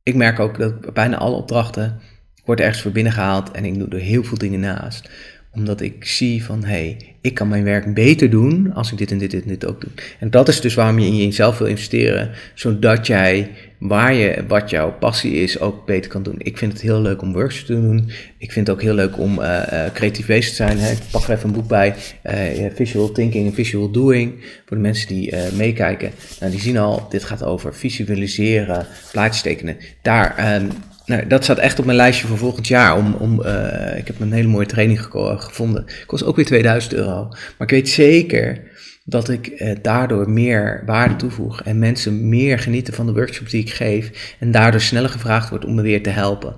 ik 0.02 0.14
merk 0.14 0.38
ook 0.38 0.58
dat 0.58 0.94
bijna 0.94 1.16
alle 1.16 1.36
opdrachten 1.36 2.00
wordt 2.46 2.60
ergens 2.60 2.82
voor 2.82 2.92
binnengehaald 2.92 3.50
en 3.50 3.64
ik 3.64 3.78
doe 3.78 3.88
er 3.88 3.98
heel 3.98 4.24
veel 4.24 4.38
dingen 4.38 4.60
naast 4.60 5.08
omdat 5.56 5.80
ik 5.80 6.04
zie 6.04 6.44
van, 6.44 6.64
hé, 6.64 6.68
hey, 6.68 6.96
ik 7.20 7.34
kan 7.34 7.48
mijn 7.48 7.64
werk 7.64 7.94
beter 7.94 8.30
doen 8.30 8.72
als 8.74 8.92
ik 8.92 8.98
dit 8.98 9.10
en 9.10 9.18
dit 9.18 9.34
en 9.34 9.42
dit 9.46 9.66
ook 9.66 9.80
doe. 9.80 9.90
En 10.20 10.30
dat 10.30 10.48
is 10.48 10.60
dus 10.60 10.74
waarom 10.74 10.98
je 10.98 11.06
in 11.06 11.16
jezelf 11.16 11.58
wil 11.58 11.66
investeren, 11.66 12.30
zodat 12.54 13.06
jij 13.06 13.50
waar 13.78 14.14
je, 14.14 14.44
wat 14.48 14.70
jouw 14.70 14.92
passie 14.92 15.34
is, 15.34 15.60
ook 15.60 15.86
beter 15.86 16.10
kan 16.10 16.22
doen. 16.22 16.34
Ik 16.38 16.58
vind 16.58 16.72
het 16.72 16.80
heel 16.80 17.00
leuk 17.00 17.22
om 17.22 17.32
workshops 17.32 17.66
te 17.66 17.72
doen. 17.72 18.10
Ik 18.38 18.52
vind 18.52 18.66
het 18.66 18.76
ook 18.76 18.82
heel 18.82 18.94
leuk 18.94 19.18
om 19.18 19.38
uh, 19.38 19.62
uh, 19.72 19.84
creatief 19.92 20.26
bezig 20.26 20.48
te 20.48 20.54
zijn. 20.54 20.78
Ik 20.78 20.98
pak 21.10 21.22
er 21.22 21.30
even 21.30 21.48
een 21.48 21.54
boek 21.54 21.68
bij, 21.68 21.94
uh, 22.24 22.66
Visual 22.74 23.12
Thinking 23.12 23.46
en 23.46 23.54
Visual 23.54 23.90
Doing. 23.90 24.32
Voor 24.66 24.76
de 24.76 24.82
mensen 24.82 25.08
die 25.08 25.34
meekijken. 25.56 26.10
Nou, 26.40 26.52
die 26.52 26.60
zien 26.60 26.78
al, 26.78 27.06
dit 27.10 27.24
gaat 27.24 27.42
over 27.42 27.74
visualiseren, 27.74 28.86
plaatjes 29.12 29.42
tekenen. 29.42 29.76
Daar... 30.02 30.54
Um, 30.54 30.68
nou, 31.06 31.26
dat 31.26 31.44
staat 31.44 31.58
echt 31.58 31.78
op 31.78 31.84
mijn 31.84 31.96
lijstje 31.96 32.26
voor 32.26 32.38
volgend 32.38 32.66
jaar. 32.66 32.96
Om, 32.96 33.14
om, 33.14 33.40
uh, 33.40 33.98
ik 33.98 34.06
heb 34.06 34.20
een 34.20 34.32
hele 34.32 34.48
mooie 34.48 34.66
training 34.66 35.00
gevonden. 35.02 35.84
Kost 36.06 36.24
ook 36.24 36.36
weer 36.36 36.44
2000 36.44 36.94
euro. 36.94 37.28
Maar 37.28 37.54
ik 37.58 37.70
weet 37.70 37.88
zeker 37.88 38.62
dat 39.04 39.28
ik 39.28 39.60
uh, 39.60 39.76
daardoor 39.82 40.30
meer 40.30 40.82
waarde 40.86 41.16
toevoeg. 41.16 41.62
En 41.62 41.78
mensen 41.78 42.28
meer 42.28 42.58
genieten 42.58 42.94
van 42.94 43.06
de 43.06 43.12
workshops 43.12 43.50
die 43.50 43.60
ik 43.60 43.70
geef. 43.70 44.34
En 44.40 44.50
daardoor 44.50 44.80
sneller 44.80 45.10
gevraagd 45.10 45.48
wordt 45.48 45.64
om 45.64 45.74
me 45.74 45.82
weer 45.82 46.02
te 46.02 46.10
helpen. 46.10 46.56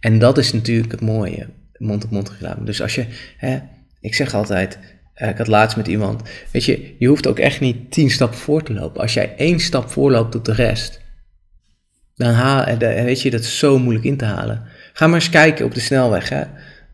En 0.00 0.18
dat 0.18 0.38
is 0.38 0.52
natuurlijk 0.52 0.92
het 0.92 1.00
mooie. 1.00 1.46
Mond-op-mond. 1.78 2.32
Dus 2.64 2.82
als 2.82 2.94
je, 2.94 3.06
hè, 3.36 3.58
ik 4.00 4.14
zeg 4.14 4.34
altijd, 4.34 4.78
uh, 5.16 5.28
ik 5.28 5.38
had 5.38 5.46
laatst 5.46 5.76
met 5.76 5.86
iemand, 5.88 6.22
weet 6.50 6.64
je, 6.64 6.94
je 6.98 7.06
hoeft 7.06 7.26
ook 7.26 7.38
echt 7.38 7.60
niet 7.60 7.90
tien 7.90 8.10
stappen 8.10 8.38
voor 8.38 8.62
te 8.62 8.72
lopen. 8.72 9.00
Als 9.00 9.14
jij 9.14 9.34
één 9.36 9.60
stap 9.60 9.90
voorloopt 9.90 10.34
op 10.34 10.44
de 10.44 10.54
rest, 10.54 11.01
dan 12.14 12.32
haal, 12.32 12.64
eh, 12.64 13.04
weet 13.04 13.22
je, 13.22 13.30
dat 13.30 13.40
is 13.40 13.58
zo 13.58 13.78
moeilijk 13.78 14.04
in 14.04 14.16
te 14.16 14.24
halen. 14.24 14.62
Ga 14.92 15.06
maar 15.06 15.14
eens 15.14 15.30
kijken 15.30 15.64
op 15.64 15.74
de 15.74 15.80
snelweg. 15.80 16.28
Hè. 16.28 16.42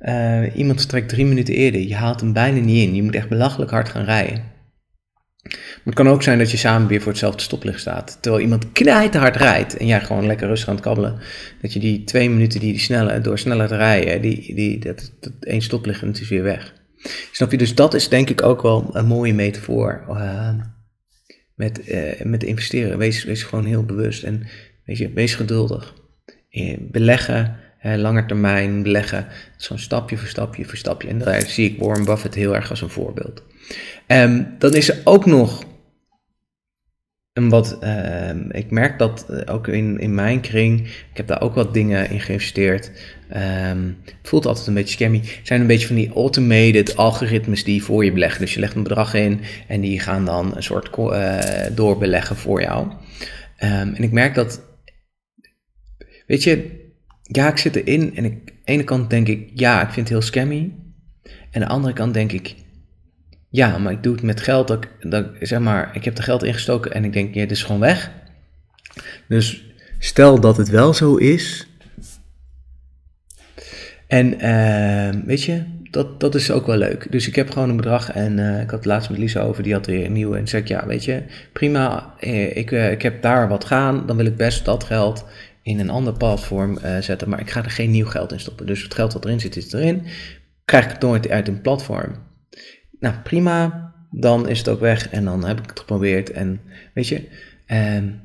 Uh, 0.00 0.57
iemand 0.57 0.78
vertrekt 0.78 1.09
drie 1.09 1.26
minuten 1.26 1.54
eerder. 1.54 1.81
Je 1.81 1.94
haalt 1.94 2.20
hem 2.20 2.33
bijna 2.33 2.61
niet 2.61 2.87
in. 2.87 2.94
Je 2.94 3.02
moet 3.02 3.14
echt 3.14 3.28
belachelijk 3.28 3.70
hard 3.70 3.88
gaan 3.88 4.04
rijden. 4.04 4.42
Maar 5.42 5.85
het 5.85 5.94
kan 5.94 6.09
ook 6.09 6.22
zijn 6.22 6.38
dat 6.38 6.50
je 6.50 6.57
samen 6.57 6.88
weer 6.88 7.00
voor 7.00 7.11
hetzelfde 7.11 7.42
stoplicht 7.42 7.81
staat. 7.81 8.18
Terwijl 8.20 8.42
iemand 8.42 8.72
knijterhard 8.72 9.37
rijdt 9.37 9.76
en 9.76 9.87
jij 9.87 10.00
gewoon 10.00 10.26
lekker 10.26 10.48
rustig 10.48 10.68
aan 10.68 10.74
het 10.74 10.85
kabbelen. 10.85 11.18
Dat 11.61 11.72
je 11.72 11.78
die 11.81 12.04
twee 12.04 12.31
minuten 12.31 12.61
die, 12.61 12.72
die 12.72 12.81
snelle, 12.81 13.20
door 13.20 13.38
sneller 13.38 13.68
te 13.68 13.76
rijden, 13.76 14.20
die, 14.20 14.54
die, 14.54 14.78
dat, 14.78 15.12
één 15.40 15.62
stoplicht 15.62 16.02
en 16.02 16.09
het 16.09 16.20
is 16.20 16.28
weer 16.28 16.42
weg. 16.42 16.74
Snap 17.33 17.50
je? 17.50 17.59
Dus 17.59 17.74
dat 17.74 17.94
is 17.94 18.09
denk 18.09 18.31
ik 18.31 18.42
ook 18.42 18.62
wel 18.62 18.90
een 18.92 19.07
mooie 19.07 19.35
metafoor. 19.35 20.04
Uh, 20.09 20.50
met, 21.54 21.88
uh, 21.88 22.22
met 22.22 22.42
investeren. 22.42 22.98
Wees, 22.98 23.24
wees 23.24 23.42
gewoon 23.42 23.64
heel 23.64 23.85
bewust. 23.85 24.22
En 24.22 24.46
Weet 24.88 24.98
je, 24.98 25.12
wees 25.12 25.35
geduldig. 25.35 25.94
Eh, 26.51 26.77
beleggen, 26.81 27.57
langer 27.83 28.27
termijn 28.27 28.83
beleggen, 28.83 29.27
zo'n 29.57 29.79
stapje 29.79 30.16
voor 30.16 30.29
stapje 30.29 30.64
voor 30.64 30.77
stapje. 30.77 31.09
En 31.09 31.18
daar 31.18 31.40
zie 31.40 31.70
ik 31.70 31.79
Warren 31.79 32.05
Buffett 32.05 32.35
heel 32.35 32.55
erg 32.55 32.70
als 32.70 32.83
een 32.83 32.88
voorbeeld. 32.88 33.42
Um, 34.07 34.55
dan 34.59 34.74
is 34.74 34.88
er 34.88 35.01
ook 35.05 35.27
nog 35.27 35.64
een 37.33 37.48
wat, 37.48 37.79
uh, 37.83 38.31
ik 38.51 38.70
merk 38.70 38.98
dat 38.98 39.27
eh, 39.31 39.55
ook 39.55 39.68
in, 39.68 39.98
in 39.98 40.14
mijn 40.14 40.40
kring, 40.40 40.81
ik 40.87 41.16
heb 41.16 41.27
daar 41.27 41.40
ook 41.40 41.55
wat 41.55 41.74
dingen 41.74 42.11
in 42.11 42.20
geïnvesteerd. 42.20 42.90
Het 43.29 43.94
voelt 44.22 44.46
altijd 44.46 44.66
een 44.66 44.74
beetje 44.74 44.94
scammy. 44.94 45.18
Het 45.18 45.46
zijn 45.46 45.61
een 45.61 45.66
beetje 45.66 45.87
van 45.87 45.96
die 45.96 46.12
automated 46.12 46.96
algoritmes 46.96 47.64
die 47.64 47.83
voor 47.83 48.05
je 48.05 48.12
beleggen. 48.12 48.40
Dus 48.40 48.55
je 48.55 48.61
legt 48.61 48.74
een 48.74 48.83
bedrag 48.83 49.14
in 49.14 49.40
en 49.66 49.81
die 49.81 50.01
gaan 50.01 50.24
dan 50.24 50.57
een 50.57 50.62
soort 50.62 50.98
uh, 50.98 51.40
doorbeleggen 51.74 52.37
voor 52.37 52.61
jou. 52.61 52.88
En 53.57 54.03
ik 54.03 54.12
merk 54.12 54.35
dat 54.35 54.67
Weet 56.28 56.42
je, 56.42 56.86
ja, 57.22 57.48
ik 57.48 57.56
zit 57.56 57.76
erin 57.76 58.16
en 58.16 58.24
ik, 58.24 58.32
aan 58.32 58.44
de 58.44 58.52
ene 58.64 58.84
kant 58.84 59.10
denk 59.10 59.28
ik, 59.28 59.50
ja, 59.54 59.80
ik 59.80 59.90
vind 59.92 59.96
het 59.96 60.08
heel 60.08 60.26
scammy. 60.26 60.72
En 61.22 61.32
aan 61.50 61.60
de 61.60 61.66
andere 61.66 61.92
kant 61.92 62.14
denk 62.14 62.32
ik, 62.32 62.54
ja, 63.50 63.78
maar 63.78 63.92
ik 63.92 64.02
doe 64.02 64.12
het 64.12 64.22
met 64.22 64.40
geld 64.40 64.68
dat, 64.68 64.86
dat 65.00 65.26
zeg 65.40 65.60
maar, 65.60 65.90
ik 65.96 66.04
heb 66.04 66.18
er 66.18 66.24
geld 66.24 66.42
ingestoken 66.42 66.92
en 66.92 67.04
ik 67.04 67.12
denk, 67.12 67.34
ja, 67.34 67.40
het 67.40 67.50
is 67.50 67.62
gewoon 67.62 67.80
weg. 67.80 68.10
Dus 69.28 69.64
stel 69.98 70.40
dat 70.40 70.56
het 70.56 70.68
wel 70.68 70.94
zo 70.94 71.16
is. 71.16 71.66
En 74.06 74.44
uh, 74.44 75.24
weet 75.24 75.42
je, 75.42 75.64
dat, 75.90 76.20
dat 76.20 76.34
is 76.34 76.50
ook 76.50 76.66
wel 76.66 76.76
leuk. 76.76 77.06
Dus 77.10 77.28
ik 77.28 77.34
heb 77.34 77.50
gewoon 77.50 77.68
een 77.68 77.76
bedrag 77.76 78.12
en 78.12 78.38
uh, 78.38 78.60
ik 78.60 78.70
had 78.70 78.78
het 78.78 78.84
laatst 78.84 79.10
met 79.10 79.18
Lisa 79.18 79.40
over, 79.40 79.62
die 79.62 79.72
had 79.72 79.86
weer 79.86 80.04
een 80.04 80.12
nieuwe. 80.12 80.36
En 80.36 80.48
zei 80.48 80.62
ik, 80.62 80.68
ja, 80.68 80.86
weet 80.86 81.04
je, 81.04 81.22
prima, 81.52 82.14
eh, 82.20 82.56
ik, 82.56 82.70
uh, 82.70 82.90
ik 82.90 83.02
heb 83.02 83.22
daar 83.22 83.48
wat 83.48 83.64
gaan, 83.64 84.06
dan 84.06 84.16
wil 84.16 84.26
ik 84.26 84.36
best 84.36 84.64
dat 84.64 84.84
geld 84.84 85.24
in 85.68 85.78
een 85.78 85.90
ander 85.90 86.12
platform 86.12 86.78
uh, 86.85 86.98
zetten, 86.98 87.28
maar 87.28 87.40
ik 87.40 87.50
ga 87.50 87.64
er 87.64 87.70
geen 87.70 87.90
nieuw 87.90 88.07
geld 88.07 88.33
in 88.33 88.40
stoppen. 88.40 88.66
Dus 88.66 88.83
het 88.83 88.94
geld 88.94 89.12
wat 89.12 89.24
erin 89.24 89.40
zit, 89.40 89.57
is 89.57 89.72
erin. 89.72 90.02
Krijg 90.64 90.85
ik 90.85 90.90
het 90.90 91.00
nooit 91.00 91.31
uit 91.31 91.48
een 91.48 91.61
platform. 91.61 92.14
Nou, 93.00 93.14
prima. 93.22 93.87
Dan 94.11 94.48
is 94.48 94.59
het 94.59 94.68
ook 94.68 94.81
weg 94.81 95.09
en 95.09 95.24
dan 95.24 95.44
heb 95.44 95.59
ik 95.59 95.68
het 95.68 95.78
geprobeerd. 95.78 96.31
En 96.31 96.61
weet 96.94 97.09
je, 97.09 97.28
um, 97.66 98.20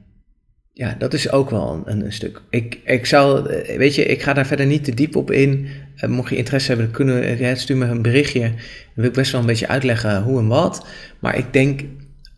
ja, 0.73 0.95
dat 0.97 1.13
is 1.13 1.31
ook 1.31 1.49
wel 1.49 1.83
een, 1.85 2.05
een, 2.05 2.13
stuk. 2.13 2.41
Ik, 2.49 2.79
ik 2.85 3.05
zou, 3.05 3.49
eh, 3.49 3.77
weet 3.77 3.95
je, 3.95 4.05
ik 4.05 4.21
ga 4.21 4.33
daar 4.33 4.47
verder 4.47 4.65
niet 4.65 4.83
te 4.83 4.93
diep 4.93 5.15
op 5.15 5.31
in. 5.31 5.67
Uh, 5.97 6.09
mocht 6.09 6.29
je 6.29 6.35
interesse 6.35 6.67
hebben, 6.67 6.85
dan 6.85 6.95
kunnen, 6.95 7.41
uh, 7.41 7.55
stuur 7.55 7.77
me 7.77 7.85
een 7.85 8.01
berichtje. 8.01 8.39
Dan 8.39 8.51
wil 8.93 9.05
ik 9.05 9.13
best 9.13 9.31
wel 9.31 9.41
een 9.41 9.47
beetje 9.47 9.67
uitleggen 9.67 10.23
hoe 10.23 10.39
en 10.39 10.47
wat. 10.47 10.87
Maar 11.19 11.37
ik 11.37 11.53
denk, 11.53 11.81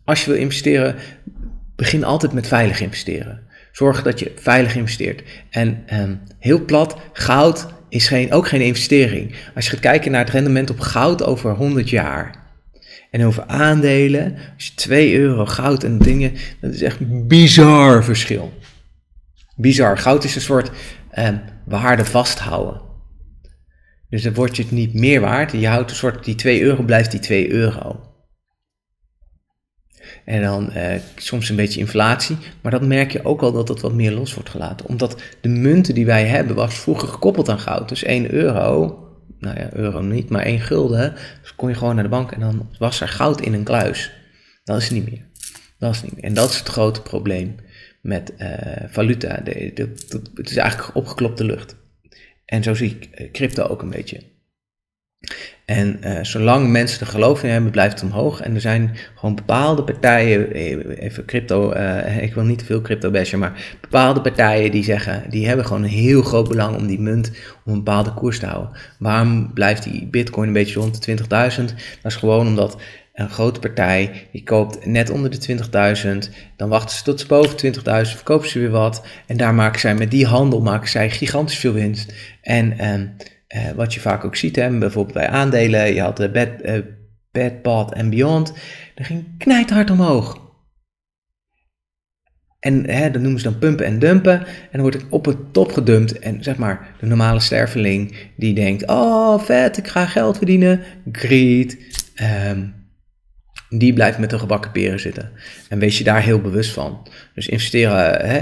als 0.04 0.24
je 0.24 0.30
wil 0.30 0.40
investeren, 0.40 0.94
begin 1.76 2.04
altijd 2.04 2.32
met 2.32 2.46
veilig 2.46 2.80
investeren. 2.80 3.44
Zorg 3.76 4.02
dat 4.02 4.18
je 4.18 4.32
veilig 4.36 4.76
investeert. 4.76 5.22
En 5.50 5.84
um, 5.92 6.20
heel 6.38 6.64
plat, 6.64 6.96
goud 7.12 7.66
is 7.88 8.08
geen, 8.08 8.32
ook 8.32 8.48
geen 8.48 8.60
investering. 8.60 9.34
Als 9.54 9.64
je 9.64 9.70
gaat 9.70 9.80
kijken 9.80 10.10
naar 10.10 10.24
het 10.24 10.32
rendement 10.32 10.70
op 10.70 10.80
goud 10.80 11.22
over 11.22 11.54
100 11.54 11.90
jaar. 11.90 12.44
En 13.10 13.24
over 13.24 13.44
aandelen, 13.46 14.36
als 14.54 14.66
je 14.66 14.74
2 14.74 15.18
euro 15.18 15.46
goud 15.46 15.84
en 15.84 15.98
dingen, 15.98 16.32
dat 16.60 16.74
is 16.74 16.82
echt 16.82 17.00
een 17.00 17.26
bizar 17.28 18.04
verschil. 18.04 18.52
Bizar. 19.56 19.98
Goud 19.98 20.24
is 20.24 20.34
een 20.34 20.40
soort 20.40 20.70
um, 21.18 21.40
waarde 21.64 22.04
vasthouden. 22.04 22.80
Dus 24.08 24.22
dan 24.22 24.34
wordt 24.34 24.56
je 24.56 24.62
het 24.62 24.72
niet 24.72 24.94
meer 24.94 25.20
waard. 25.20 25.52
Je 25.52 25.68
houdt 25.68 25.90
een 25.90 25.96
soort, 25.96 26.24
die 26.24 26.34
2 26.34 26.62
euro 26.62 26.82
blijft 26.82 27.10
die 27.10 27.20
2 27.20 27.50
euro. 27.50 28.00
En 30.26 30.42
dan 30.42 30.70
eh, 30.70 31.00
soms 31.16 31.48
een 31.48 31.56
beetje 31.56 31.80
inflatie. 31.80 32.36
Maar 32.60 32.72
dan 32.72 32.86
merk 32.86 33.12
je 33.12 33.24
ook 33.24 33.42
al 33.42 33.52
dat 33.52 33.68
het 33.68 33.80
wat 33.80 33.92
meer 33.92 34.12
los 34.12 34.34
wordt 34.34 34.50
gelaten. 34.50 34.86
Omdat 34.86 35.22
de 35.40 35.48
munten 35.48 35.94
die 35.94 36.06
wij 36.06 36.26
hebben, 36.26 36.56
was 36.56 36.74
vroeger 36.74 37.08
gekoppeld 37.08 37.48
aan 37.48 37.58
goud. 37.58 37.88
Dus 37.88 38.02
1 38.02 38.32
euro, 38.32 38.98
nou 39.38 39.58
ja, 39.58 39.72
euro 39.72 40.00
niet, 40.00 40.28
maar 40.28 40.42
1 40.42 40.60
gulden. 40.60 41.14
Dus 41.40 41.54
kon 41.54 41.68
je 41.68 41.74
gewoon 41.74 41.94
naar 41.94 42.04
de 42.04 42.10
bank 42.10 42.32
en 42.32 42.40
dan 42.40 42.68
was 42.78 43.00
er 43.00 43.08
goud 43.08 43.40
in 43.40 43.52
een 43.52 43.64
kluis. 43.64 44.12
Dat 44.64 44.76
is 44.76 44.84
het 44.84 44.92
niet 44.92 45.10
meer. 45.10 45.24
Dat 45.78 45.94
is 45.94 46.02
niet 46.02 46.14
meer. 46.14 46.24
En 46.24 46.34
dat 46.34 46.50
is 46.50 46.58
het 46.58 46.68
grote 46.68 47.02
probleem 47.02 47.54
met 48.00 48.32
uh, 48.38 48.48
valuta. 48.88 49.40
De, 49.44 49.92
het 50.34 50.50
is 50.50 50.56
eigenlijk 50.56 50.96
opgeklopte 50.96 51.44
lucht. 51.44 51.76
En 52.44 52.62
zo 52.62 52.74
zie 52.74 52.90
ik 52.90 53.04
eh, 53.04 53.30
crypto 53.30 53.62
ook 53.62 53.82
een 53.82 53.90
beetje. 53.90 54.20
En 55.66 56.00
uh, 56.04 56.18
zolang 56.22 56.68
mensen 56.68 57.00
er 57.00 57.06
geloof 57.06 57.42
in 57.42 57.50
hebben, 57.50 57.70
blijft 57.70 58.00
het 58.00 58.10
omhoog. 58.10 58.40
En 58.40 58.54
er 58.54 58.60
zijn 58.60 58.96
gewoon 59.14 59.34
bepaalde 59.34 59.84
partijen, 59.84 60.50
even 60.52 61.24
crypto, 61.24 61.72
uh, 61.74 62.22
ik 62.22 62.34
wil 62.34 62.44
niet 62.44 62.58
te 62.58 62.64
veel 62.64 62.80
crypto 62.80 63.10
bashen, 63.10 63.38
maar 63.38 63.76
bepaalde 63.80 64.20
partijen 64.20 64.70
die 64.70 64.84
zeggen, 64.84 65.30
die 65.30 65.46
hebben 65.46 65.66
gewoon 65.66 65.82
een 65.82 65.88
heel 65.88 66.22
groot 66.22 66.48
belang 66.48 66.76
om 66.76 66.86
die 66.86 67.00
munt 67.00 67.30
om 67.64 67.72
een 67.72 67.84
bepaalde 67.84 68.14
koers 68.14 68.38
te 68.38 68.46
houden. 68.46 68.76
Waarom 68.98 69.52
blijft 69.54 69.82
die 69.82 70.06
bitcoin 70.06 70.46
een 70.46 70.52
beetje 70.52 70.80
rond 70.80 71.04
de 71.04 71.16
20.000? 71.16 71.26
Dat 72.02 72.12
is 72.12 72.16
gewoon 72.16 72.46
omdat 72.46 72.76
een 73.14 73.30
grote 73.30 73.60
partij, 73.60 74.28
die 74.32 74.42
koopt 74.42 74.86
net 74.86 75.10
onder 75.10 75.30
de 75.30 75.58
20.000, 76.26 76.32
dan 76.56 76.68
wachten 76.68 76.96
ze 76.96 77.02
tot 77.02 77.20
ze 77.20 77.26
boven 77.26 77.74
20.000, 77.74 77.80
verkopen 78.14 78.48
ze 78.48 78.58
weer 78.58 78.70
wat. 78.70 79.06
En 79.26 79.36
daar 79.36 79.54
maken 79.54 79.80
zij, 79.80 79.94
met 79.94 80.10
die 80.10 80.26
handel 80.26 80.60
maken 80.60 80.88
zij 80.88 81.10
gigantisch 81.10 81.58
veel 81.58 81.72
winst. 81.72 82.12
En... 82.42 82.86
Um, 82.88 83.16
uh, 83.56 83.70
wat 83.70 83.94
je 83.94 84.00
vaak 84.00 84.24
ook 84.24 84.36
ziet, 84.36 84.56
hè, 84.56 84.78
bijvoorbeeld 84.78 85.14
bij 85.14 85.28
aandelen, 85.28 85.94
je 85.94 86.00
had 86.00 86.16
de 86.16 86.30
Bed, 86.30 86.50
uh, 86.64 86.78
Bed 87.30 87.62
Bath 87.62 87.92
en 87.92 88.10
Beyond, 88.10 88.52
dat 88.94 89.06
ging 89.06 89.38
knijthard 89.38 89.90
omhoog. 89.90 90.44
En 92.60 92.90
hè, 92.90 93.10
dat 93.10 93.22
noemen 93.22 93.40
ze 93.40 93.50
dan 93.50 93.58
pumpen 93.58 93.86
en 93.86 93.98
dumpen. 93.98 94.38
En 94.46 94.68
dan 94.72 94.80
word 94.80 94.94
ik 94.94 95.04
op 95.10 95.24
het 95.24 95.52
top 95.52 95.72
gedumpt. 95.72 96.18
En 96.18 96.42
zeg 96.42 96.56
maar, 96.56 96.94
de 97.00 97.06
normale 97.06 97.40
sterveling 97.40 98.16
die 98.36 98.54
denkt: 98.54 98.86
Oh, 98.86 99.40
vet, 99.42 99.76
ik 99.76 99.88
ga 99.88 100.06
geld 100.06 100.36
verdienen. 100.36 100.80
Greed. 101.12 101.78
Ehm, 102.14 102.66
die 103.68 103.92
blijft 103.92 104.18
met 104.18 104.30
de 104.30 104.38
gebakken 104.38 104.70
peren 104.70 105.00
zitten. 105.00 105.32
En 105.68 105.78
wees 105.78 105.98
je 105.98 106.04
daar 106.04 106.22
heel 106.22 106.40
bewust 106.40 106.72
van. 106.72 107.08
Dus 107.34 107.48
investeren, 107.48 108.26
hè, 108.26 108.40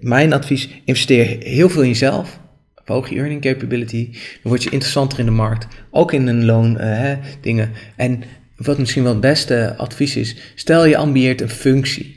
mijn 0.00 0.32
advies, 0.32 0.68
investeer 0.84 1.36
heel 1.42 1.68
veel 1.68 1.82
in 1.82 1.88
jezelf. 1.88 2.40
Je 2.86 3.16
earning 3.16 3.40
capability. 3.40 4.10
Dan 4.12 4.20
word 4.42 4.62
je 4.62 4.70
interessanter 4.70 5.18
in 5.18 5.24
de 5.24 5.30
markt. 5.30 5.66
Ook 5.90 6.12
in 6.12 6.26
een 6.26 6.44
loon 6.44 6.80
uh, 6.80 7.12
dingen. 7.40 7.72
En 7.96 8.22
wat 8.56 8.78
misschien 8.78 9.02
wel 9.02 9.12
het 9.12 9.20
beste 9.20 9.74
advies 9.76 10.16
is, 10.16 10.36
stel 10.54 10.84
je 10.84 10.96
ambieert 10.96 11.40
een 11.40 11.48
functie. 11.48 12.16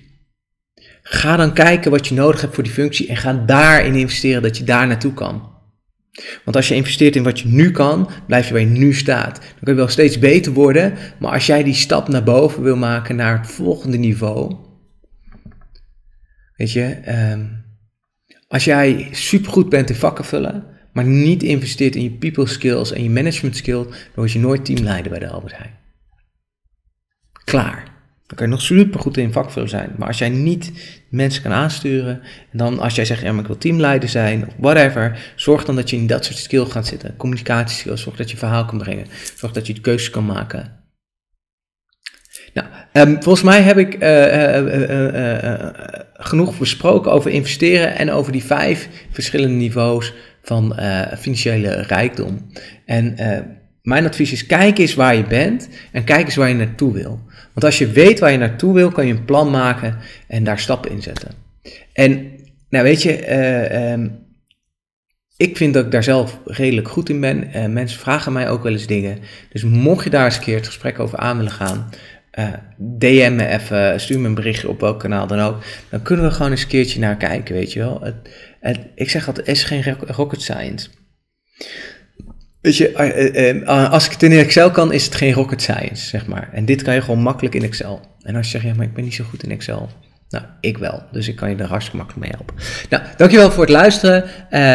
Ga 1.02 1.36
dan 1.36 1.54
kijken 1.54 1.92
wat 1.92 2.08
je 2.08 2.16
nodig 2.16 2.42
hebt 2.42 2.54
voor 2.54 2.64
die 2.64 2.74
functie 2.74 3.08
en 3.08 3.18
ga 3.18 3.34
daarin 3.34 3.96
investeren 3.96 4.42
dat 4.42 4.58
je 4.58 4.64
daar 4.64 4.88
naartoe 4.88 5.14
kan. 5.14 5.58
Want 6.44 6.56
als 6.56 6.68
je 6.68 6.76
investeert 6.76 7.16
in 7.16 7.24
wat 7.24 7.40
je 7.40 7.48
nu 7.48 7.72
kan, 7.72 8.10
blijf 8.28 8.48
je 8.48 8.54
waar 8.54 8.62
je 8.62 8.68
nu 8.68 8.94
staat. 8.94 9.36
Dan 9.36 9.64
kun 9.64 9.74
je 9.74 9.80
wel 9.80 9.88
steeds 9.88 10.20
beter 10.20 10.54
worden, 10.54 10.94
maar 11.20 11.32
als 11.32 11.46
jij 11.46 11.64
die 11.64 11.74
stap 11.74 12.08
naar 12.08 12.24
boven 12.24 12.64
wil 12.64 12.78
maken 12.78 13.16
naar 13.16 13.40
het 13.40 13.52
volgende 13.52 13.98
niveau, 13.98 14.56
weet 16.56 16.72
je, 16.72 16.84
ehm, 16.84 17.46
als 18.50 18.64
jij 18.64 19.08
supergoed 19.12 19.70
bent 19.70 19.90
in 19.90 19.96
vakken 19.96 20.26
vullen, 20.26 20.64
maar 20.94 21.06
niet 21.06 21.44
investeert 21.44 21.96
in 21.96 22.04
je 22.04 22.12
people 22.12 22.48
skills 22.48 22.92
en 22.92 23.04
je 23.04 23.10
management 23.10 23.56
skill, 23.56 23.84
dan 23.84 23.94
word 24.14 24.32
je 24.32 24.40
nooit 24.40 24.66
teamleider 24.66 25.12
bij 25.12 25.20
de 25.20 25.30
Albert 25.30 25.58
Heijn. 25.58 25.78
Klaar. 27.44 27.84
Dan 28.28 28.38
kan 28.38 28.48
je 28.48 28.54
nog 28.54 28.62
super 28.62 29.00
goed 29.00 29.18
in 29.18 29.32
vakvullen 29.32 29.70
zijn. 29.70 29.92
Maar 29.98 30.08
als 30.08 30.18
jij 30.18 30.30
niet 30.30 30.72
mensen 31.10 31.44
kan 31.44 31.52
aansturen, 31.52 32.22
en 32.52 32.58
dan 32.58 32.80
als 32.80 32.96
jij 32.96 33.06
zegt, 33.06 33.22
ja, 33.22 33.32
maar 33.32 33.42
ik 33.42 33.48
wil 33.48 33.58
teamleider 33.58 34.10
zijn, 34.10 34.48
of 34.48 34.54
whatever, 34.58 35.34
zorg 35.36 35.66
dan 35.66 35.76
dat 35.76 35.90
je 35.90 35.96
in 35.96 36.08
dat 36.08 36.26
soort 36.26 36.38
skills 36.38 36.72
gaat 36.72 36.88
zitten. 36.88 37.16
Communicatieskills, 37.18 38.02
zorg 38.02 38.16
dat 38.16 38.32
je 38.32 38.38
verhaal 38.38 38.66
kan 38.66 38.78
brengen, 38.78 39.06
zorg 39.36 39.54
dat 39.54 39.68
je 39.68 39.82
keuzes 39.82 40.10
kan 40.10 40.26
maken. 40.26 40.84
Nou, 42.54 42.68
um, 42.94 43.24
volgens 43.24 43.44
mij 43.44 43.62
heb 43.62 43.78
ik 43.78 43.94
uh, 43.94 44.10
genoeg 46.20 46.58
besproken 46.58 47.12
over 47.12 47.32
investeren 47.32 47.98
en 47.98 48.12
over 48.12 48.32
die 48.32 48.44
vijf 48.44 48.90
verschillende 49.12 49.56
niveaus 49.56 50.14
van 50.42 50.76
financiële 51.18 51.82
rijkdom. 51.82 52.52
En 52.86 53.16
mijn 53.82 54.06
advies 54.06 54.32
is, 54.32 54.46
kijk 54.46 54.78
eens 54.78 54.96
waar 54.96 55.16
je 55.16 55.24
bent 55.24 55.70
en 55.92 56.04
kijk 56.04 56.26
eens 56.26 56.36
waar 56.36 56.50
je 56.50 56.56
naartoe 56.56 56.94
wil. 56.94 57.20
Want 57.54 57.64
als 57.64 57.78
je 57.78 57.88
weet 57.88 58.20
waar 58.20 58.32
je 58.32 58.38
naartoe 58.38 58.74
wil, 58.74 58.92
kan 58.92 59.08
je 59.08 59.14
een 59.14 59.26
plan 59.26 59.50
maken 59.50 59.98
en 60.28 60.44
daar 60.44 60.60
stappen 60.60 60.92
in 60.92 61.02
zetten. 61.02 61.32
En 61.94 62.32
nou 62.70 62.84
weet 62.84 63.02
je, 63.02 63.28
uh, 63.28 63.92
um, 63.92 64.28
ik 65.38 65.58
vind 65.58 65.74
dat 65.74 65.86
ik 65.86 65.92
daar 65.92 66.04
zelf 66.04 66.40
redelijk 66.46 66.88
goed 66.88 67.10
in 67.10 67.20
ben. 67.20 67.50
Uh, 67.56 67.66
mensen 67.66 68.00
vragen 68.00 68.34
mij 68.34 68.50
ook 68.50 68.64
wel 68.64 68.72
eens 68.72 68.88
dingen. 68.88 69.20
Dus 69.52 69.64
mocht 69.64 70.04
je 70.04 70.10
daar 70.10 70.26
eens 70.26 70.36
een 70.36 70.44
keer 70.44 70.56
het 70.56 70.66
gesprek 70.66 71.00
over 71.00 71.18
aan 71.18 71.38
willen 71.38 71.52
gaan, 71.52 71.90
eh, 72.32 72.54
DM 72.78 73.36
me 73.36 73.48
even, 73.48 74.00
stuur 74.00 74.20
me 74.20 74.28
een 74.28 74.34
berichtje 74.34 74.70
op 74.70 74.80
welk 74.80 75.00
kanaal 75.00 75.28
dan 75.28 75.40
ook. 75.40 75.64
Dan 75.90 76.02
kunnen 76.02 76.26
we 76.26 76.32
gewoon 76.32 76.52
eens 76.52 76.62
een 76.62 76.68
keertje 76.68 77.00
naar 77.00 77.18
kijken, 77.18 77.56
weet 77.56 77.74
je 77.74 77.80
wel. 77.80 78.02
Het, 78.02 78.16
het, 78.60 78.80
ik 78.96 79.10
zeg 79.10 79.28
altijd, 79.28 79.48
het 79.48 79.56
is 79.56 79.64
geen 79.64 79.98
rocket 80.08 80.42
science. 80.42 80.88
Weet 82.62 82.78
je, 82.78 82.92
eh, 82.92 83.68
eh, 83.68 83.92
als 83.92 84.06
ik 84.06 84.12
het 84.12 84.24
in 84.24 84.32
Excel 84.32 84.72
kan, 84.72 84.94
is 84.94 85.06
het 85.06 85.16
geen 85.16 85.34
rocket 85.34 85.62
science, 85.62 86.08
zeg 86.08 86.28
maar. 86.28 86.50
En 86.54 86.66
dit 86.66 86.82
kan 86.82 86.94
je 86.94 87.02
gewoon 87.02 87.22
makkelijk 87.22 87.56
in 87.56 87.64
Excel. 87.64 88.02
En 88.22 88.36
als 88.36 88.46
je 88.46 88.52
zegt, 88.52 88.64
ja, 88.64 88.74
maar 88.74 88.86
ik 88.86 88.94
ben 88.94 89.04
niet 89.04 89.14
zo 89.14 89.24
goed 89.24 89.44
in 89.44 89.52
Excel. 89.52 89.90
Nou, 90.30 90.46
ik 90.60 90.78
wel. 90.78 91.04
Dus 91.12 91.28
ik 91.28 91.36
kan 91.36 91.50
je 91.50 91.56
er 91.56 91.66
hartstikke 91.66 91.98
makkelijk 91.98 92.26
mee 92.26 92.36
helpen. 92.36 92.56
Nou, 92.90 93.04
dankjewel 93.18 93.52
voor 93.52 93.64
het 93.64 93.74
luisteren. 93.74 94.24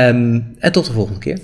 Um, 0.09 0.55
en 0.59 0.73
tot 0.73 0.87
de 0.87 0.93
volgende 0.93 1.19
keer. 1.21 1.39